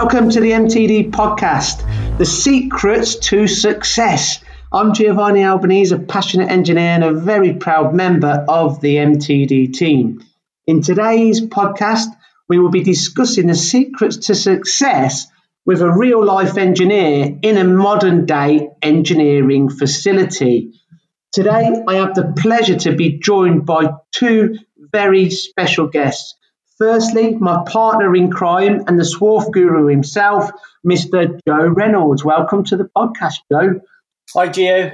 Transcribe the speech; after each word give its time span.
Welcome 0.00 0.30
to 0.30 0.40
the 0.40 0.52
MTD 0.52 1.10
podcast, 1.10 1.82
The 2.18 2.24
Secrets 2.24 3.16
to 3.16 3.48
Success. 3.48 4.38
I'm 4.72 4.94
Giovanni 4.94 5.42
Albanese, 5.42 5.92
a 5.92 5.98
passionate 5.98 6.52
engineer 6.52 6.90
and 6.90 7.02
a 7.02 7.12
very 7.12 7.54
proud 7.54 7.96
member 7.96 8.44
of 8.48 8.80
the 8.80 8.94
MTD 8.94 9.72
team. 9.72 10.24
In 10.68 10.82
today's 10.82 11.40
podcast, 11.40 12.06
we 12.48 12.60
will 12.60 12.70
be 12.70 12.84
discussing 12.84 13.48
the 13.48 13.56
secrets 13.56 14.28
to 14.28 14.36
success 14.36 15.26
with 15.66 15.82
a 15.82 15.90
real 15.90 16.24
life 16.24 16.56
engineer 16.58 17.36
in 17.42 17.58
a 17.58 17.64
modern 17.64 18.24
day 18.24 18.70
engineering 18.80 19.68
facility. 19.68 20.80
Today, 21.32 21.82
I 21.88 21.94
have 21.96 22.14
the 22.14 22.34
pleasure 22.40 22.76
to 22.76 22.94
be 22.94 23.18
joined 23.18 23.66
by 23.66 23.88
two 24.12 24.58
very 24.76 25.30
special 25.30 25.88
guests. 25.88 26.36
Firstly, 26.78 27.34
my 27.34 27.64
partner 27.66 28.14
in 28.14 28.30
crime 28.30 28.84
and 28.86 28.96
the 28.96 29.02
Swarf 29.02 29.50
Guru 29.50 29.88
himself, 29.88 30.48
Mr. 30.86 31.40
Joe 31.46 31.66
Reynolds. 31.66 32.24
Welcome 32.24 32.62
to 32.66 32.76
the 32.76 32.88
podcast, 32.96 33.38
Joe. 33.50 33.80
Hi, 34.32 34.48
Gio. 34.48 34.92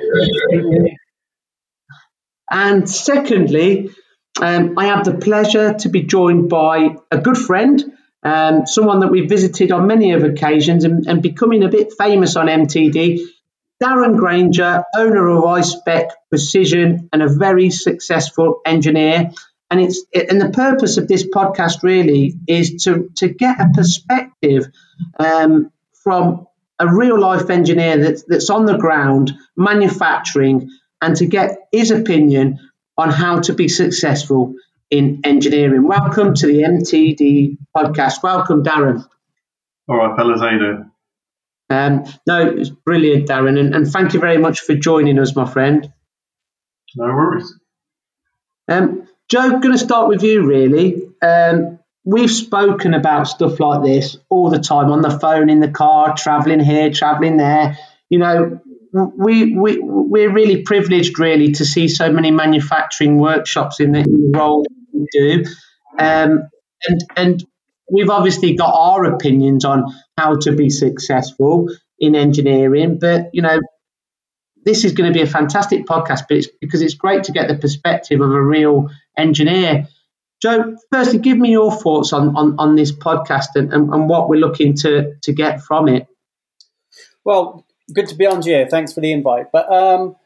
And 2.51 2.89
secondly, 2.89 3.91
um, 4.41 4.79
I 4.79 4.87
have 4.87 5.05
the 5.05 5.13
pleasure 5.13 5.75
to 5.75 5.89
be 5.91 6.05
joined 6.05 6.49
by 6.49 6.97
a 7.11 7.19
good 7.19 7.37
friend, 7.37 7.85
um, 8.23 8.67
someone 8.67 9.01
that 9.01 9.11
we've 9.11 9.29
visited 9.29 9.71
on 9.71 9.87
many 9.87 10.13
of 10.13 10.25
occasions 10.25 10.85
and, 10.85 11.07
and 11.07 11.23
becoming 11.23 11.65
a 11.65 11.69
bit 11.69 11.93
famous 11.99 12.37
on 12.37 12.47
MTD, 12.47 13.21
Darren 13.83 14.17
Grainger, 14.17 14.85
owner 14.97 15.29
of 15.29 15.45
Hi-Spec 15.45 16.13
Precision 16.31 17.11
and 17.13 17.23
a 17.23 17.29
very 17.29 17.69
successful 17.69 18.63
engineer. 18.65 19.33
And 19.71 19.81
it's 19.81 20.05
and 20.15 20.41
the 20.41 20.51
purpose 20.51 20.99
of 20.99 21.09
this 21.09 21.27
podcast 21.27 21.83
really 21.83 22.35
is 22.47 22.85
to 22.85 23.11
to 23.17 23.29
get 23.29 23.61
a 23.61 23.71
perspective 23.75 24.67
um, 25.19 25.73
from 26.05 26.47
a 26.79 26.95
real 26.95 27.19
life 27.19 27.51
engineer 27.51 27.99
that's 27.99 28.25
that's 28.25 28.51
on 28.51 28.67
the 28.67 28.77
ground 28.77 29.33
manufacturing 29.57 30.71
and 31.01 31.17
to 31.17 31.27
get 31.27 31.69
his 31.73 31.91
opinion 31.91 32.61
on 32.97 33.11
how 33.11 33.41
to 33.41 33.53
be 33.53 33.69
successful 33.69 34.55
in 34.91 35.21
engineering. 35.25 35.87
Welcome 35.87 36.35
to 36.35 36.47
the 36.47 36.63
MTD 36.63 37.59
podcast. 37.77 38.23
Welcome, 38.23 38.63
Darren. 38.63 39.05
All 39.89 39.97
right, 39.97 40.17
fellas, 40.17 40.41
how 40.41 40.51
you 40.51 40.59
doing? 40.59 40.91
Um, 41.71 42.05
no, 42.27 42.49
it's 42.49 42.71
brilliant, 42.71 43.29
Darren, 43.29 43.59
and, 43.59 43.75
and, 43.75 43.89
thank 43.89 44.13
you 44.13 44.21
very 44.21 44.37
much 44.37 44.61
for 44.61 44.75
joining 44.75 45.19
us, 45.19 45.35
my 45.35 45.51
friend. 45.51 45.91
No 46.95 47.07
worries. 47.07 47.53
Um, 48.69 49.09
Joe, 49.31 49.59
going 49.59 49.73
to 49.73 49.79
start 49.79 50.09
with 50.09 50.23
you, 50.23 50.47
really. 50.47 51.03
Um, 51.23 51.79
we've 52.05 52.31
spoken 52.31 52.95
about 52.95 53.29
stuff 53.29 53.59
like 53.59 53.83
this 53.83 54.17
all 54.29 54.51
the 54.51 54.59
time 54.59 54.91
on 54.91 55.01
the 55.01 55.19
phone, 55.19 55.49
in 55.49 55.61
the 55.61 55.71
car, 55.71 56.15
traveling 56.17 56.61
here, 56.61 56.91
traveling 56.91 57.39
there. 57.39 57.79
You 58.11 58.19
know, 58.19 58.61
we, 58.93 59.55
we, 59.57 59.79
we're 59.81 60.33
really 60.33 60.63
privileged, 60.63 61.19
really, 61.19 61.53
to 61.53 61.65
see 61.65 61.89
so 61.89 62.13
many 62.13 62.31
manufacturing 62.31 63.19
workshops 63.19 63.81
in 63.81 63.93
the 63.93 64.05
role 64.37 64.65
we 64.93 65.07
do. 65.11 65.45
Um, 65.99 66.49
and, 66.87 67.05
and 67.17 67.45
we've 67.91 68.11
obviously 68.11 68.55
got 68.55 68.75
our 68.75 69.05
opinions 69.05 69.65
on 69.65 69.87
how 70.19 70.37
to 70.37 70.53
be 70.53 70.69
successful 70.69 71.69
in 71.99 72.15
engineering, 72.15 72.99
but, 73.01 73.31
you 73.33 73.41
know, 73.41 73.59
this 74.65 74.85
is 74.85 74.93
going 74.93 75.13
to 75.13 75.17
be 75.17 75.23
a 75.23 75.27
fantastic 75.27 75.85
podcast 75.85 76.23
but 76.29 76.39
it's 76.39 76.49
because 76.61 76.81
it's 76.81 76.95
great 76.95 77.25
to 77.25 77.33
get 77.33 77.49
the 77.49 77.55
perspective 77.55 78.23
of 78.23 78.31
a 78.31 78.43
real 78.43 78.89
engineer. 79.17 79.89
Joe, 80.43 80.77
firstly, 80.93 81.19
give 81.19 81.39
me 81.39 81.53
your 81.53 81.73
thoughts 81.73 82.13
on, 82.13 82.37
on, 82.37 82.55
on 82.59 82.77
this 82.77 82.93
podcast 82.93 83.49
and, 83.55 83.73
and, 83.73 83.93
and 83.93 84.09
what 84.09 84.29
we're 84.29 84.41
looking 84.41 84.75
to, 84.79 85.15
to 85.23 85.33
get 85.33 85.63
from 85.63 85.89
it. 85.89 86.07
Well, 87.25 87.65
good 87.93 88.09
to 88.09 88.15
be 88.15 88.27
on 88.27 88.43
here. 88.43 88.67
Thanks 88.69 88.93
for 88.93 89.01
the 89.01 89.13
invite. 89.13 89.47
But 89.53 89.73
um, 89.73 90.17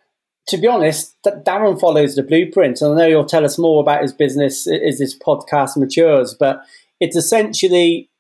to 0.48 0.58
be 0.58 0.66
honest, 0.66 1.14
Darren 1.24 1.80
follows 1.80 2.16
the 2.16 2.22
blueprint, 2.22 2.80
and 2.80 2.94
I 2.94 2.96
know 2.96 3.06
you'll 3.06 3.24
tell 3.24 3.44
us 3.44 3.58
more 3.58 3.80
about 3.80 4.02
his 4.02 4.12
business 4.12 4.66
as 4.66 4.98
this 4.98 5.16
podcast 5.16 5.76
matures. 5.76 6.34
But 6.34 6.62
it's 7.00 7.16
essentially 7.16 8.10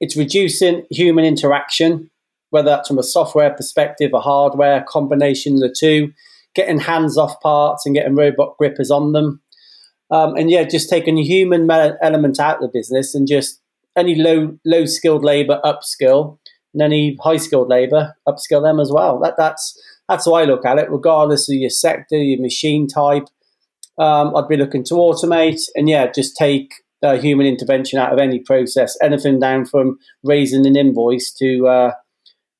it's 0.00 0.16
reducing 0.16 0.84
human 0.90 1.24
interaction, 1.24 2.10
whether 2.50 2.70
that's 2.70 2.88
from 2.88 2.98
a 2.98 3.02
software 3.02 3.50
perspective, 3.50 4.10
a 4.12 4.20
hardware 4.20 4.84
combination 4.86 5.54
of 5.54 5.60
the 5.60 5.74
two, 5.76 6.12
getting 6.54 6.80
hands 6.80 7.16
off 7.16 7.40
parts 7.40 7.86
and 7.86 7.94
getting 7.94 8.16
robot 8.16 8.56
grippers 8.58 8.90
on 8.90 9.12
them, 9.12 9.40
um, 10.10 10.36
and 10.36 10.50
yeah, 10.50 10.64
just 10.64 10.88
taking 10.88 11.16
human 11.16 11.70
element 11.70 12.38
out 12.38 12.56
of 12.56 12.62
the 12.62 12.78
business 12.78 13.14
and 13.14 13.26
just 13.26 13.60
any 13.96 14.14
low 14.14 14.58
low 14.64 14.86
skilled 14.86 15.24
labor 15.24 15.60
upskill 15.64 16.38
and 16.72 16.82
any 16.82 17.16
high 17.22 17.36
skilled 17.36 17.68
labour, 17.68 18.14
upskill 18.28 18.62
them 18.62 18.80
as 18.80 18.90
well. 18.92 19.20
That, 19.20 19.34
that's 19.36 19.80
that's 20.08 20.26
how 20.26 20.34
I 20.34 20.44
look 20.44 20.66
at 20.66 20.78
it, 20.78 20.90
regardless 20.90 21.48
of 21.48 21.54
your 21.54 21.70
sector, 21.70 22.16
your 22.16 22.40
machine 22.40 22.86
type. 22.86 23.26
Um, 23.96 24.36
I'd 24.36 24.48
be 24.48 24.56
looking 24.56 24.84
to 24.84 24.94
automate 24.94 25.62
and 25.76 25.88
yeah, 25.88 26.10
just 26.10 26.36
take 26.36 26.74
uh, 27.02 27.16
human 27.16 27.46
intervention 27.46 27.98
out 27.98 28.12
of 28.12 28.18
any 28.18 28.40
process, 28.40 28.96
anything 29.02 29.38
down 29.38 29.64
from 29.64 29.98
raising 30.22 30.66
an 30.66 30.76
invoice 30.76 31.32
to 31.38 31.66
uh, 31.68 31.92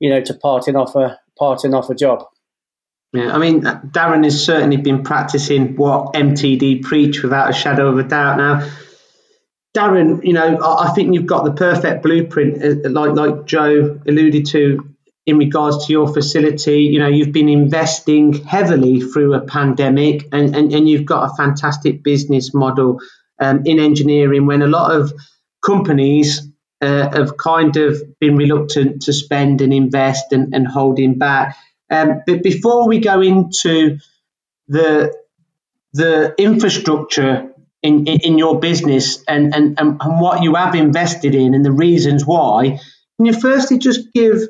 you 0.00 0.10
know 0.10 0.20
to 0.22 0.34
parting 0.34 0.76
off 0.76 0.94
a 0.94 1.18
parting 1.38 1.74
off 1.74 1.90
a 1.90 1.94
job. 1.94 2.24
Yeah, 3.14 3.32
I 3.32 3.38
mean, 3.38 3.62
Darren 3.62 4.24
has 4.24 4.44
certainly 4.44 4.76
been 4.76 5.04
practicing 5.04 5.76
what 5.76 6.14
MTD 6.14 6.82
preach 6.82 7.22
without 7.22 7.48
a 7.48 7.52
shadow 7.52 7.86
of 7.86 7.98
a 7.98 8.02
doubt. 8.02 8.38
Now, 8.38 8.68
Darren, 9.76 10.24
you 10.24 10.32
know, 10.32 10.58
I 10.60 10.92
think 10.94 11.14
you've 11.14 11.26
got 11.26 11.44
the 11.44 11.52
perfect 11.52 12.02
blueprint, 12.02 12.60
uh, 12.60 12.90
like 12.90 13.12
like 13.12 13.46
Joe 13.46 14.00
alluded 14.04 14.46
to 14.46 14.92
in 15.26 15.38
regards 15.38 15.86
to 15.86 15.92
your 15.92 16.12
facility. 16.12 16.82
You 16.82 16.98
know, 16.98 17.06
you've 17.06 17.30
been 17.30 17.48
investing 17.48 18.32
heavily 18.32 19.00
through 19.00 19.34
a 19.34 19.42
pandemic, 19.42 20.26
and 20.32 20.56
and, 20.56 20.72
and 20.72 20.88
you've 20.88 21.06
got 21.06 21.30
a 21.30 21.36
fantastic 21.36 22.02
business 22.02 22.52
model 22.52 22.98
um, 23.40 23.62
in 23.64 23.78
engineering. 23.78 24.46
When 24.46 24.62
a 24.62 24.66
lot 24.66 24.90
of 24.90 25.12
companies 25.64 26.48
uh, 26.80 27.16
have 27.16 27.36
kind 27.36 27.76
of 27.76 28.02
been 28.18 28.36
reluctant 28.36 29.02
to 29.02 29.12
spend 29.12 29.60
and 29.60 29.72
invest 29.72 30.32
and, 30.32 30.52
and 30.52 30.66
holding 30.66 31.16
back. 31.16 31.56
Um, 31.90 32.22
but 32.26 32.42
before 32.42 32.88
we 32.88 32.98
go 32.98 33.20
into 33.20 33.98
the 34.68 35.14
the 35.92 36.34
infrastructure 36.38 37.54
in, 37.82 38.06
in, 38.06 38.20
in 38.20 38.38
your 38.38 38.58
business 38.58 39.22
and, 39.28 39.54
and, 39.54 39.78
and 39.78 40.00
what 40.00 40.42
you 40.42 40.54
have 40.56 40.74
invested 40.74 41.34
in 41.34 41.54
and 41.54 41.64
the 41.64 41.70
reasons 41.70 42.26
why, 42.26 42.80
can 43.16 43.26
you 43.26 43.32
firstly 43.32 43.78
just 43.78 44.12
give 44.12 44.40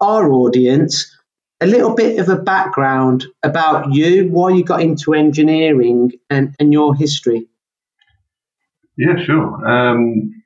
our 0.00 0.30
audience 0.30 1.14
a 1.60 1.66
little 1.66 1.94
bit 1.94 2.18
of 2.18 2.28
a 2.28 2.36
background 2.36 3.26
about 3.42 3.92
you, 3.92 4.28
why 4.28 4.50
you 4.50 4.64
got 4.64 4.80
into 4.80 5.14
engineering 5.14 6.12
and, 6.30 6.54
and 6.58 6.72
your 6.72 6.94
history? 6.94 7.46
Yeah, 8.96 9.22
sure. 9.24 9.68
Um, 9.68 10.42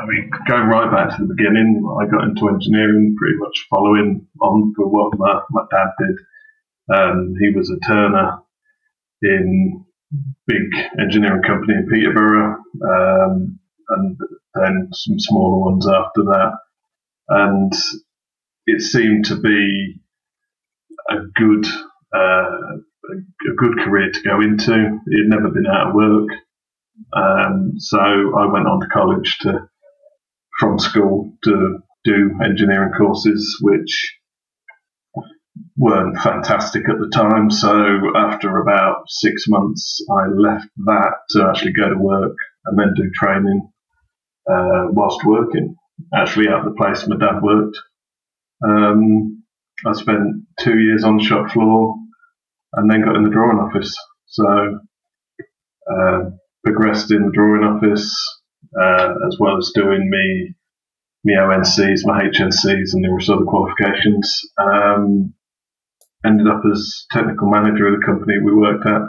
I 0.00 0.06
mean, 0.06 0.30
going 0.48 0.68
right 0.68 0.90
back 0.90 1.16
to 1.16 1.22
the 1.24 1.34
beginning, 1.34 1.84
I 2.00 2.06
got 2.10 2.24
into 2.24 2.48
engineering 2.48 3.14
pretty 3.18 3.36
much 3.38 3.66
following 3.70 4.26
on 4.40 4.72
for 4.76 4.88
what 4.88 5.18
my, 5.18 5.40
my 5.50 5.62
dad 5.70 5.88
did. 5.98 6.16
Um, 6.94 7.34
he 7.40 7.50
was 7.56 7.70
a 7.70 7.78
turner 7.86 8.38
in 9.22 9.84
big 10.46 10.62
engineering 11.00 11.42
company 11.42 11.74
in 11.74 11.88
Peterborough, 11.88 12.56
um, 12.82 13.58
and 13.88 14.18
then 14.54 14.88
some 14.92 15.18
smaller 15.18 15.70
ones 15.70 15.86
after 15.88 16.24
that. 16.24 16.52
And 17.28 17.72
it 18.66 18.82
seemed 18.82 19.26
to 19.26 19.36
be 19.36 20.00
a 21.10 21.16
good 21.36 21.66
uh, 22.14 22.76
a 23.10 23.54
good 23.56 23.78
career 23.78 24.10
to 24.12 24.22
go 24.22 24.40
into. 24.40 24.72
He 24.72 25.18
had 25.20 25.28
never 25.28 25.50
been 25.50 25.66
out 25.66 25.88
of 25.88 25.94
work, 25.94 26.28
um, 27.16 27.72
so 27.78 27.98
I 27.98 28.52
went 28.52 28.66
on 28.66 28.80
to 28.80 28.86
college 28.88 29.38
to 29.42 29.68
from 30.58 30.78
school 30.78 31.32
to 31.44 31.78
do 32.04 32.30
engineering 32.44 32.92
courses, 32.96 33.58
which 33.60 34.18
weren't 35.76 36.18
fantastic 36.18 36.88
at 36.88 36.98
the 36.98 37.10
time. 37.12 37.50
So 37.50 37.70
after 38.16 38.58
about 38.58 39.04
six 39.08 39.44
months, 39.48 40.00
I 40.10 40.26
left 40.26 40.68
that 40.86 41.14
to 41.30 41.46
actually 41.48 41.72
go 41.72 41.88
to 41.88 41.98
work 41.98 42.36
and 42.66 42.78
then 42.78 42.92
do 42.96 43.10
training 43.14 43.70
uh, 44.50 44.86
whilst 44.90 45.24
working. 45.24 45.76
Actually, 46.14 46.48
at 46.48 46.64
the 46.64 46.74
place 46.76 47.06
my 47.06 47.16
dad 47.16 47.40
worked. 47.42 47.78
Um, 48.66 49.44
I 49.86 49.92
spent 49.92 50.44
two 50.60 50.78
years 50.78 51.04
on 51.04 51.18
the 51.18 51.24
shop 51.24 51.50
floor 51.50 51.94
and 52.74 52.90
then 52.90 53.02
got 53.02 53.16
in 53.16 53.24
the 53.24 53.30
drawing 53.30 53.58
office. 53.58 53.94
So 54.26 54.80
uh, 55.90 56.30
progressed 56.64 57.10
in 57.12 57.26
the 57.26 57.32
drawing 57.32 57.64
office 57.64 58.12
uh, 58.80 59.14
as 59.26 59.36
well 59.38 59.56
as 59.58 59.72
doing 59.74 60.08
me 60.10 60.54
my 61.24 61.32
ONCs, 61.34 62.00
my 62.04 62.24
HNCs, 62.24 62.92
and 62.92 63.02
numerous 63.02 63.30
other 63.30 63.44
qualifications. 63.44 64.42
Um, 64.58 65.34
ended 66.24 66.48
up 66.48 66.62
as 66.70 67.06
technical 67.10 67.50
manager 67.50 67.86
of 67.86 68.00
the 68.00 68.06
company 68.06 68.34
we 68.38 68.54
worked 68.54 68.86
at, 68.86 69.02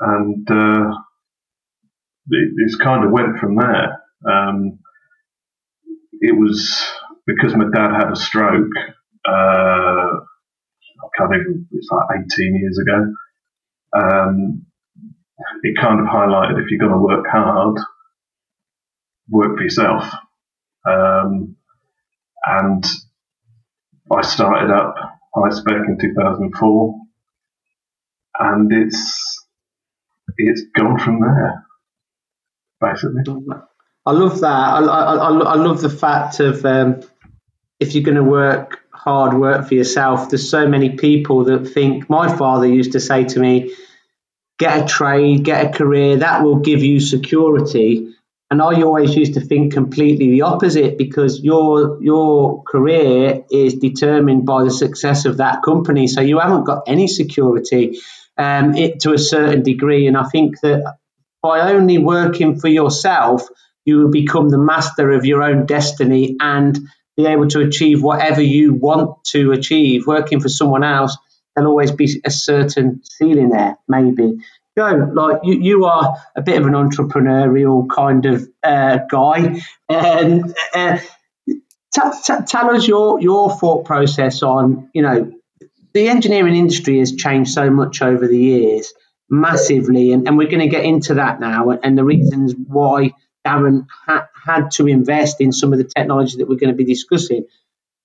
and 0.00 0.50
uh, 0.50 0.90
it, 2.30 2.52
it's 2.58 2.76
kind 2.76 3.04
of 3.04 3.10
went 3.12 3.38
from 3.38 3.56
there. 3.56 4.02
Um, 4.28 4.78
it 6.20 6.38
was 6.38 6.82
because 7.26 7.54
my 7.56 7.66
dad 7.74 7.92
had 7.94 8.12
a 8.12 8.16
stroke. 8.16 8.70
Uh, 9.28 9.30
I 11.02 11.08
can't 11.18 11.34
even. 11.34 11.66
It's 11.72 11.88
like 11.90 12.20
18 12.32 12.56
years 12.56 12.78
ago. 12.78 13.12
Um, 13.94 14.66
it 15.62 15.76
kind 15.80 16.00
of 16.00 16.06
highlighted 16.06 16.62
if 16.62 16.70
you're 16.70 16.78
going 16.78 16.92
to 16.92 16.98
work 16.98 17.26
hard, 17.30 17.76
work 19.32 19.56
for 19.56 19.62
yourself. 19.62 20.04
Um, 20.88 21.56
and 22.44 22.84
I 24.10 24.22
started 24.22 24.70
up 24.70 24.94
Hi-Spec 25.34 25.76
in 25.88 25.98
2004, 25.98 26.94
and 28.38 28.72
it's 28.72 29.46
it's 30.36 30.62
gone 30.76 30.98
from 30.98 31.20
there, 31.20 31.64
basically. 32.80 33.22
I 34.04 34.12
love 34.12 34.40
that. 34.40 34.46
I, 34.46 34.80
I, 34.80 35.14
I, 35.14 35.54
love 35.54 35.80
the 35.80 35.90
fact 35.90 36.40
of 36.40 36.64
um, 36.66 37.02
if 37.78 37.94
you're 37.94 38.02
going 38.02 38.16
to 38.16 38.24
work 38.24 38.80
hard, 38.92 39.34
work 39.34 39.68
for 39.68 39.74
yourself. 39.74 40.30
There's 40.30 40.48
so 40.48 40.66
many 40.66 40.96
people 40.96 41.44
that 41.44 41.68
think. 41.68 42.10
My 42.10 42.34
father 42.36 42.66
used 42.66 42.92
to 42.92 43.00
say 43.00 43.24
to 43.24 43.38
me, 43.38 43.74
"Get 44.58 44.82
a 44.82 44.86
trade, 44.86 45.44
get 45.44 45.66
a 45.66 45.78
career. 45.78 46.18
That 46.18 46.42
will 46.42 46.58
give 46.58 46.82
you 46.82 46.98
security." 46.98 48.01
And 48.52 48.60
I 48.60 48.82
always 48.82 49.16
used 49.16 49.32
to 49.32 49.40
think 49.40 49.72
completely 49.72 50.28
the 50.28 50.42
opposite 50.42 50.98
because 50.98 51.40
your 51.40 52.02
your 52.02 52.62
career 52.64 53.44
is 53.50 53.76
determined 53.76 54.44
by 54.44 54.64
the 54.64 54.70
success 54.70 55.24
of 55.24 55.38
that 55.38 55.62
company. 55.62 56.06
So 56.06 56.20
you 56.20 56.38
haven't 56.38 56.64
got 56.64 56.82
any 56.86 57.08
security 57.08 57.98
um, 58.36 58.74
it, 58.74 59.00
to 59.00 59.14
a 59.14 59.18
certain 59.18 59.62
degree. 59.62 60.06
And 60.06 60.18
I 60.18 60.24
think 60.24 60.60
that 60.60 60.98
by 61.42 61.72
only 61.72 61.96
working 61.96 62.60
for 62.60 62.68
yourself, 62.68 63.48
you 63.86 64.00
will 64.00 64.10
become 64.10 64.50
the 64.50 64.58
master 64.58 65.12
of 65.12 65.24
your 65.24 65.42
own 65.42 65.64
destiny 65.64 66.36
and 66.38 66.78
be 67.16 67.24
able 67.24 67.48
to 67.48 67.60
achieve 67.60 68.02
whatever 68.02 68.42
you 68.42 68.74
want 68.74 69.24
to 69.28 69.52
achieve. 69.52 70.06
Working 70.06 70.40
for 70.40 70.50
someone 70.50 70.84
else, 70.84 71.16
there'll 71.56 71.70
always 71.70 71.92
be 71.92 72.20
a 72.22 72.30
certain 72.30 73.00
ceiling 73.02 73.48
there, 73.48 73.78
maybe. 73.88 74.40
Joe, 74.76 75.10
like 75.12 75.40
you, 75.44 75.54
you 75.60 75.84
are 75.84 76.16
a 76.34 76.42
bit 76.42 76.60
of 76.60 76.66
an 76.66 76.72
entrepreneurial 76.72 77.86
kind 77.94 78.24
of 78.24 78.48
uh, 78.62 78.98
guy, 79.10 79.60
and 79.88 80.54
uh, 80.74 80.98
t- 81.46 82.00
t- 82.24 82.44
tell 82.46 82.74
us 82.74 82.86
your 82.88 83.20
your 83.20 83.50
thought 83.50 83.84
process 83.84 84.42
on 84.42 84.88
you 84.94 85.02
know 85.02 85.30
the 85.92 86.08
engineering 86.08 86.56
industry 86.56 86.98
has 87.00 87.14
changed 87.14 87.52
so 87.52 87.70
much 87.70 88.00
over 88.00 88.26
the 88.26 88.38
years, 88.38 88.94
massively, 89.28 90.12
and, 90.12 90.26
and 90.26 90.38
we're 90.38 90.48
going 90.48 90.60
to 90.60 90.68
get 90.68 90.84
into 90.84 91.14
that 91.14 91.38
now, 91.38 91.70
and 91.70 91.98
the 91.98 92.04
reasons 92.04 92.54
why 92.56 93.12
Darren 93.46 93.86
ha- 94.06 94.28
had 94.46 94.70
to 94.72 94.86
invest 94.86 95.40
in 95.40 95.52
some 95.52 95.72
of 95.72 95.78
the 95.78 95.84
technology 95.84 96.38
that 96.38 96.48
we're 96.48 96.56
going 96.56 96.72
to 96.72 96.76
be 96.76 96.84
discussing. 96.84 97.46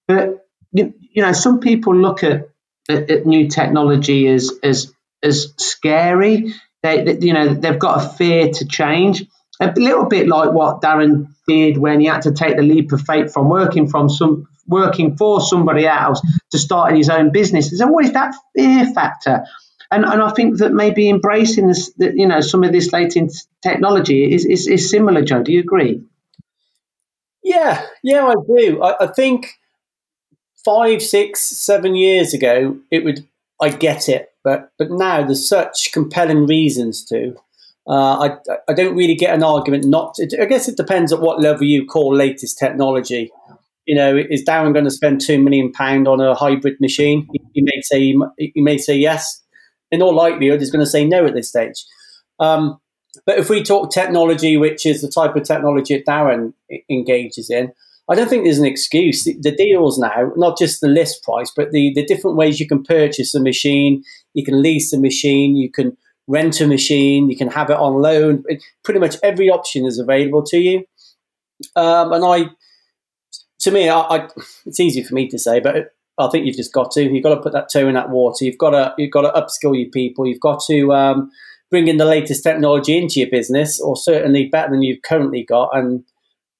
But 0.08 0.46
you, 0.74 0.94
you 1.12 1.22
know, 1.22 1.31
some 1.31 1.60
people 1.62 1.96
look 1.96 2.24
at, 2.24 2.50
at, 2.90 3.10
at 3.10 3.25
new 3.25 3.48
technology 3.48 4.28
as 4.28 4.52
as 4.63 4.94
as 5.27 5.53
scary. 5.57 6.53
They, 6.81 7.03
they, 7.03 7.19
you 7.19 7.33
know, 7.33 7.53
they've 7.53 7.77
got 7.77 8.03
a 8.03 8.09
fear 8.09 8.50
to 8.50 8.65
change. 8.65 9.25
A 9.59 9.74
little 9.75 10.06
bit 10.06 10.27
like 10.27 10.51
what 10.51 10.81
Darren 10.81 11.27
did 11.47 11.77
when 11.77 12.00
he 12.00 12.07
had 12.07 12.24
to 12.24 12.31
take 12.31 12.56
the 12.56 12.63
leap 12.63 12.91
of 12.91 13.01
faith 13.01 13.33
from 13.33 13.50
working 13.50 13.88
from 13.88 14.09
some 14.09 14.47
working 14.68 15.15
for 15.15 15.39
somebody 15.39 15.88
else 15.88 16.21
to 16.51 16.57
starting 16.57 16.97
his 16.97 17.09
own 17.09 17.31
business. 17.31 17.69
There's 17.69 17.81
always 17.81 18.12
that 18.13 18.35
fear 18.56 18.85
factor. 18.94 19.45
And, 19.89 20.03
and 20.03 20.21
I 20.21 20.31
think 20.31 20.57
that 20.57 20.74
maybe 20.74 21.09
embracing 21.09 21.68
this, 21.68 21.91
you 21.97 22.27
know, 22.27 22.41
some 22.41 22.63
of 22.63 22.74
this 22.74 22.91
latest 22.91 23.47
technology 23.63 24.33
is, 24.33 24.45
is, 24.45 24.68
is 24.68 24.89
similar, 24.89 25.21
Joe. 25.21 25.44
Do 25.44 25.53
you 25.53 25.62
agree? 25.62 26.03
Yeah, 27.41 27.85
yeah, 28.03 28.25
I 28.25 28.33
do. 28.33 28.83
I, 28.83 29.06
I 29.06 29.07
think 29.07 29.53
five, 30.65 31.01
six, 31.01 31.41
seven 31.41 31.95
years 31.95 32.33
ago, 32.33 32.77
it 32.91 33.06
would 33.06 33.25
I 33.62 33.69
get 33.69 34.09
it, 34.09 34.29
but 34.48 34.72
but 34.78 34.90
now 34.90 35.26
there's 35.26 35.46
such 35.46 35.92
compelling 35.92 36.48
reasons 36.48 37.04
to. 37.04 37.36
Uh, 37.86 38.30
I 38.30 38.38
I 38.70 38.74
don't 38.74 38.96
really 38.96 39.16
get 39.16 39.34
an 39.36 39.44
argument 39.44 39.84
not. 39.84 40.14
To, 40.16 40.42
I 40.42 40.46
guess 40.46 40.70
it 40.70 40.78
depends 40.78 41.12
at 41.12 41.20
what 41.20 41.42
level 41.42 41.66
you 41.66 41.86
call 41.86 42.16
latest 42.16 42.58
technology. 42.58 43.30
You 43.86 43.96
know, 43.96 44.16
is 44.16 44.46
Darren 44.46 44.72
going 44.72 44.86
to 44.86 44.92
spend 44.92 45.20
two 45.20 45.44
million 45.44 45.74
pound 45.74 46.08
on 46.08 46.22
a 46.22 46.34
hybrid 46.34 46.80
machine? 46.80 47.28
He, 47.54 47.62
may 47.62 47.82
say 47.82 48.14
he 48.38 48.62
may 48.62 48.78
say 48.78 48.96
yes. 48.96 49.44
In 49.92 50.02
all 50.02 50.16
likelihood, 50.16 50.62
he's 50.62 50.72
going 50.72 50.86
to 50.86 50.90
say 50.90 51.04
no 51.04 51.26
at 51.26 51.34
this 51.34 51.50
stage. 51.50 51.84
Um, 52.40 52.80
but 53.26 53.40
if 53.40 53.50
we 53.50 53.64
talk 53.64 53.92
technology, 53.92 54.56
which 54.56 54.86
is 54.86 55.02
the 55.02 55.10
type 55.10 55.36
of 55.36 55.44
technology 55.44 55.96
that 55.98 56.06
Darren 56.06 56.54
engages 56.90 57.50
in, 57.50 57.74
I 58.09 58.15
don't 58.15 58.30
think 58.30 58.44
there's 58.44 58.59
an 58.59 58.65
excuse. 58.65 59.24
The 59.24 59.56
deals 59.56 60.00
now, 60.00 60.31
not 60.38 60.57
just 60.57 60.80
the 60.80 60.88
list 60.88 61.24
price, 61.24 61.51
but 61.56 61.71
the, 61.71 61.92
the 61.94 62.06
different 62.06 62.38
ways 62.38 62.59
you 62.59 62.68
can 62.68 62.83
purchase 62.83 63.36
a 63.36 63.39
machine, 63.42 64.04
you 64.33 64.45
can 64.45 64.62
lease 64.62 64.94
a 64.94 65.00
machine, 65.00 65.57
you 65.57 65.69
can 65.69 65.98
rent 66.27 66.62
a 66.62 66.68
machine, 66.68 67.30
you 67.30 67.36
can 67.36 67.50
have 67.50 67.69
it 67.69 67.77
on 67.77 68.01
loan. 68.01 68.44
It, 68.48 68.63
pretty 68.83 69.00
much 69.00 69.18
every 69.24 69.50
option 69.50 69.86
is 69.86 70.00
available 70.00 70.44
to 70.44 70.57
you. 70.57 70.86
Um, 71.75 72.13
and 72.13 72.24
I, 72.24 72.45
to 73.59 73.71
me, 73.71 73.89
I, 73.89 74.00
I, 74.00 74.27
it's 74.65 74.80
easy 74.80 75.03
for 75.03 75.13
me 75.13 75.27
to 75.30 75.39
say, 75.39 75.60
but 75.60 75.94
I 76.18 76.30
think 76.30 76.45
you've 76.45 76.56
just 76.56 76.74
got 76.74 76.92
to. 76.92 77.03
You've 77.03 77.24
got 77.24 77.36
to 77.36 77.42
put 77.42 77.53
that 77.53 77.69
toe 77.71 77.88
in 77.88 77.94
that 77.94 78.10
water. 78.10 78.45
You've 78.45 78.57
got 78.57 78.71
to 78.71 78.94
you've 78.98 79.12
got 79.12 79.21
to 79.21 79.39
upskill 79.39 79.80
your 79.80 79.89
people. 79.89 80.25
You've 80.25 80.39
got 80.39 80.62
to 80.68 80.94
um, 80.94 81.31
bring 81.69 81.88
in 81.88 81.98
the 81.98 82.06
latest 82.06 82.44
technology 82.44 82.98
into 82.98 83.19
your 83.19 83.30
business, 83.30 83.80
or 83.80 83.95
certainly 83.95 84.48
better 84.48 84.71
than 84.71 84.81
you've 84.81 85.03
currently 85.03 85.44
got, 85.44 85.69
and 85.74 86.03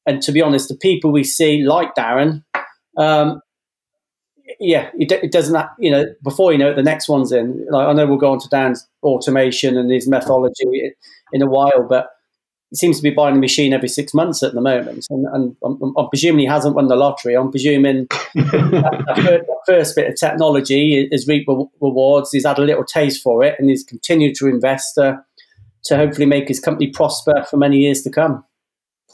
and 0.08 0.22
to 0.24 0.32
be 0.32 0.42
honest, 0.42 0.70
the 0.70 0.76
people 0.76 1.12
we 1.12 1.24
see, 1.24 1.64
like 1.64 1.94
Darren, 1.94 2.44
um, 2.98 3.42
yeah, 4.60 4.90
it, 4.98 5.12
it, 5.12 5.32
doesn't. 5.32 5.66
You 5.78 5.92
know, 5.92 6.06
before 6.24 6.52
you 6.54 6.58
know 6.58 6.72
it, 6.72 6.76
the 6.76 6.84
next 6.84 7.10
one's 7.10 7.32
in. 7.32 7.68
Like, 7.70 7.88
I 7.88 7.94
know 7.94 8.08
we'll 8.08 8.18
go 8.18 8.32
on 8.32 8.40
to 8.40 8.50
Dan's 8.50 8.88
automation 9.04 9.78
and 9.78 9.92
his 9.92 10.08
methodology 10.08 10.94
in 11.34 11.42
a 11.42 11.46
while, 11.46 11.86
but 11.88 12.10
he 12.70 12.78
seems 12.78 12.98
to 12.98 13.04
be 13.04 13.10
buying 13.10 13.36
a 13.36 13.40
machine 13.40 13.74
every 13.74 13.90
six 13.90 14.14
months 14.14 14.44
at 14.44 14.54
the 14.54 14.62
moment. 14.62 15.06
And, 15.10 15.26
and 15.34 15.56
I'm, 15.64 15.94
I'm, 15.98 16.10
presuming 16.10 16.40
he 16.40 16.46
hasn't 16.46 16.76
won 16.76 16.88
the 16.88 16.96
lottery. 16.96 17.36
I'm 17.36 17.52
presuming 17.52 18.08
that 18.36 19.58
first 19.66 19.96
bit 19.96 20.10
of 20.10 20.16
technology 20.16 21.08
has 21.12 21.28
reaped 21.28 21.50
rewards. 21.82 22.32
He's 22.32 22.46
had 22.46 22.60
a 22.60 22.64
little 22.64 22.86
taste 22.86 23.22
for 23.22 23.44
it, 23.44 23.56
and 23.60 23.70
he's 23.70 23.84
continued 23.84 24.36
to 24.36 24.48
invest 24.48 24.98
uh, 24.98 25.18
to 25.86 25.98
hopefully 25.98 26.26
make 26.26 26.48
his 26.48 26.62
company 26.62 26.90
prosper 26.90 27.46
for 27.50 27.58
many 27.58 27.80
years 27.80 28.02
to 28.04 28.10
come. 28.10 28.46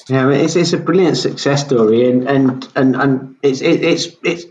Yeah, 0.09 0.31
it's 0.31 0.55
it's 0.55 0.73
a 0.73 0.77
brilliant 0.77 1.17
success 1.17 1.65
story, 1.65 2.09
and 2.09 2.27
and 2.27 2.67
and, 2.75 2.95
and 2.95 3.35
it's 3.41 3.61
it, 3.61 3.83
it's 3.83 4.07
it's 4.23 4.45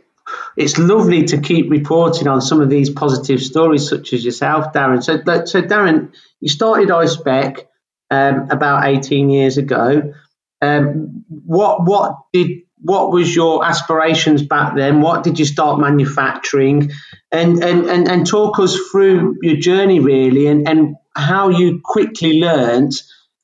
it's 0.57 0.79
lovely 0.79 1.25
to 1.25 1.39
keep 1.41 1.71
reporting 1.71 2.27
on 2.29 2.41
some 2.41 2.61
of 2.61 2.71
these 2.71 2.91
positive 2.91 3.43
stories, 3.43 3.89
such 3.89 4.13
as 4.13 4.25
yourself, 4.25 4.73
Darren. 4.73 5.03
So, 5.03 5.19
so 5.45 5.63
Darren, 5.63 6.13
you 6.41 6.49
started 6.49 6.91
Hi-Spec 6.91 7.69
um, 8.11 8.49
about 8.51 8.87
eighteen 8.87 9.29
years 9.29 9.59
ago. 9.59 10.15
Um, 10.63 11.25
what 11.29 11.85
what 11.85 12.19
did 12.33 12.63
what 12.81 13.13
was 13.13 13.35
your 13.35 13.65
aspirations 13.65 14.43
back 14.43 14.75
then? 14.75 15.03
What 15.03 15.23
did 15.23 15.39
you 15.39 15.45
start 15.45 15.81
manufacturing? 15.81 16.93
And 17.31 17.63
and 17.63 17.87
and, 17.87 18.09
and 18.09 18.27
talk 18.27 18.59
us 18.59 18.77
through 18.91 19.37
your 19.43 19.57
journey 19.57 20.01
really, 20.01 20.47
and 20.47 20.67
and 20.67 20.97
how 21.15 21.51
you 21.51 21.81
quickly 21.85 22.41
learned 22.41 22.93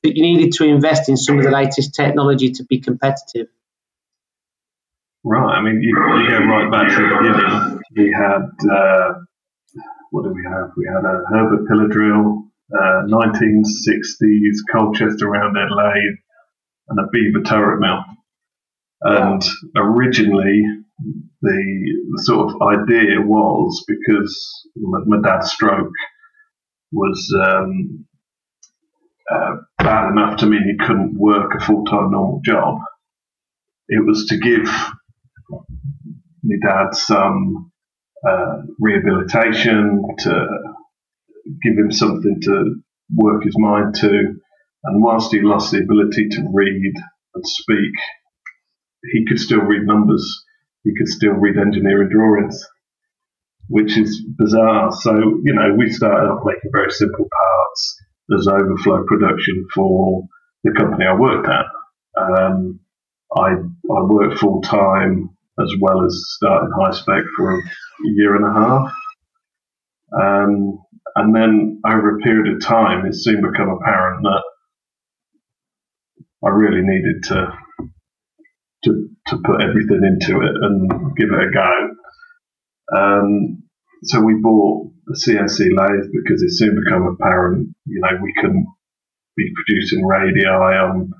that 0.03 0.15
you 0.15 0.21
needed 0.21 0.53
to 0.53 0.63
invest 0.65 1.09
in 1.09 1.17
some 1.17 1.37
of 1.37 1.43
the 1.43 1.51
latest 1.51 1.93
technology 1.93 2.51
to 2.51 2.63
be 2.63 2.79
competitive? 2.79 3.47
Right. 5.23 5.55
I 5.57 5.61
mean, 5.61 5.81
you, 5.81 5.89
you 5.89 6.29
go 6.29 6.39
right 6.45 6.71
back 6.71 6.89
to 6.89 6.95
the 6.95 7.15
beginning. 7.19 7.81
We 7.95 8.13
had, 8.13 8.47
uh, 8.71 9.13
what 10.11 10.23
did 10.23 10.33
we 10.33 10.43
have? 10.43 10.71
We 10.77 10.85
had 10.87 11.03
a 11.03 11.23
Herbert 11.29 11.67
pillar 11.67 11.87
drill, 11.87 12.45
uh, 12.73 13.03
1960s 13.07 14.57
Colchester 14.71 15.29
roundhead 15.29 15.71
lathe, 15.71 16.17
and 16.87 16.99
a 16.99 17.09
Beaver 17.11 17.43
turret 17.43 17.79
mill. 17.81 18.03
And 19.01 19.41
originally, 19.75 20.63
the, 21.41 22.01
the, 22.11 22.23
sort 22.23 22.53
of 22.53 22.61
idea 22.61 23.21
was 23.21 23.83
because 23.87 24.67
my, 24.75 24.99
my 25.05 25.17
dad's 25.21 25.51
stroke 25.51 25.93
was 26.91 27.33
um, 27.39 28.05
uh, 29.31 29.55
bad 29.79 30.11
enough 30.11 30.37
to 30.37 30.45
mean 30.45 30.63
he 30.63 30.85
couldn't 30.85 31.17
work 31.17 31.51
a 31.55 31.63
full 31.63 31.85
time 31.85 32.11
normal 32.11 32.41
job. 32.43 32.79
It 33.87 34.05
was 34.05 34.27
to 34.27 34.37
give 34.37 34.65
my 36.43 36.55
dad 36.63 36.93
some 36.93 37.71
uh, 38.27 38.61
rehabilitation, 38.79 40.03
to 40.19 40.47
give 41.63 41.77
him 41.77 41.91
something 41.91 42.39
to 42.41 42.75
work 43.15 43.43
his 43.43 43.55
mind 43.57 43.95
to. 43.95 44.09
And 44.83 45.03
whilst 45.03 45.31
he 45.31 45.41
lost 45.41 45.71
the 45.71 45.79
ability 45.79 46.29
to 46.29 46.49
read 46.53 46.93
and 47.35 47.47
speak, 47.47 47.91
he 49.11 49.25
could 49.27 49.39
still 49.39 49.61
read 49.61 49.85
numbers. 49.85 50.45
He 50.83 50.91
could 50.97 51.07
still 51.07 51.31
read 51.31 51.57
engineering 51.57 52.09
drawings, 52.09 52.63
which 53.67 53.97
is 53.97 54.23
bizarre. 54.37 54.91
So, 54.91 55.11
you 55.43 55.53
know, 55.53 55.75
we 55.77 55.91
started 55.91 56.29
off 56.29 56.43
making 56.45 56.71
very 56.71 56.91
simple 56.91 57.27
as 58.37 58.47
overflow 58.47 59.03
production 59.05 59.65
for 59.73 60.23
the 60.63 60.73
company 60.77 61.05
I 61.05 61.15
worked 61.15 61.47
at. 61.47 61.65
Um, 62.19 62.79
I 63.35 63.51
I 63.51 64.03
worked 64.03 64.39
full 64.39 64.61
time 64.61 65.29
as 65.59 65.73
well 65.79 66.05
as 66.05 66.17
starting 66.35 66.71
Hi-Spec 66.79 67.23
for 67.35 67.59
a 67.59 67.61
year 68.03 68.35
and 68.35 68.45
a 68.45 68.53
half. 68.53 68.93
Um, 70.11 70.79
and 71.15 71.35
then 71.35 71.81
over 71.85 72.15
a 72.15 72.19
period 72.19 72.55
of 72.55 72.61
time, 72.61 73.05
it 73.05 73.13
soon 73.13 73.41
became 73.41 73.69
apparent 73.69 74.23
that 74.23 74.43
I 76.45 76.49
really 76.49 76.81
needed 76.81 77.23
to 77.25 77.53
to 78.85 79.09
to 79.27 79.37
put 79.43 79.61
everything 79.61 80.01
into 80.03 80.41
it 80.41 80.55
and 80.61 81.15
give 81.17 81.29
it 81.29 81.47
a 81.47 81.51
go. 81.51 81.71
Um, 82.97 83.63
so 84.03 84.21
we 84.21 84.35
bought 84.41 84.88
the 85.09 85.15
CNC 85.15 85.75
lathe 85.75 86.09
because 86.13 86.41
it 86.43 86.51
soon 86.51 86.81
became 86.83 87.03
apparent, 87.03 87.75
you 87.85 87.99
know, 87.99 88.17
we 88.21 88.33
couldn't 88.39 88.67
be 89.35 89.51
producing 89.55 90.05
radii 90.05 90.45
on 90.45 91.11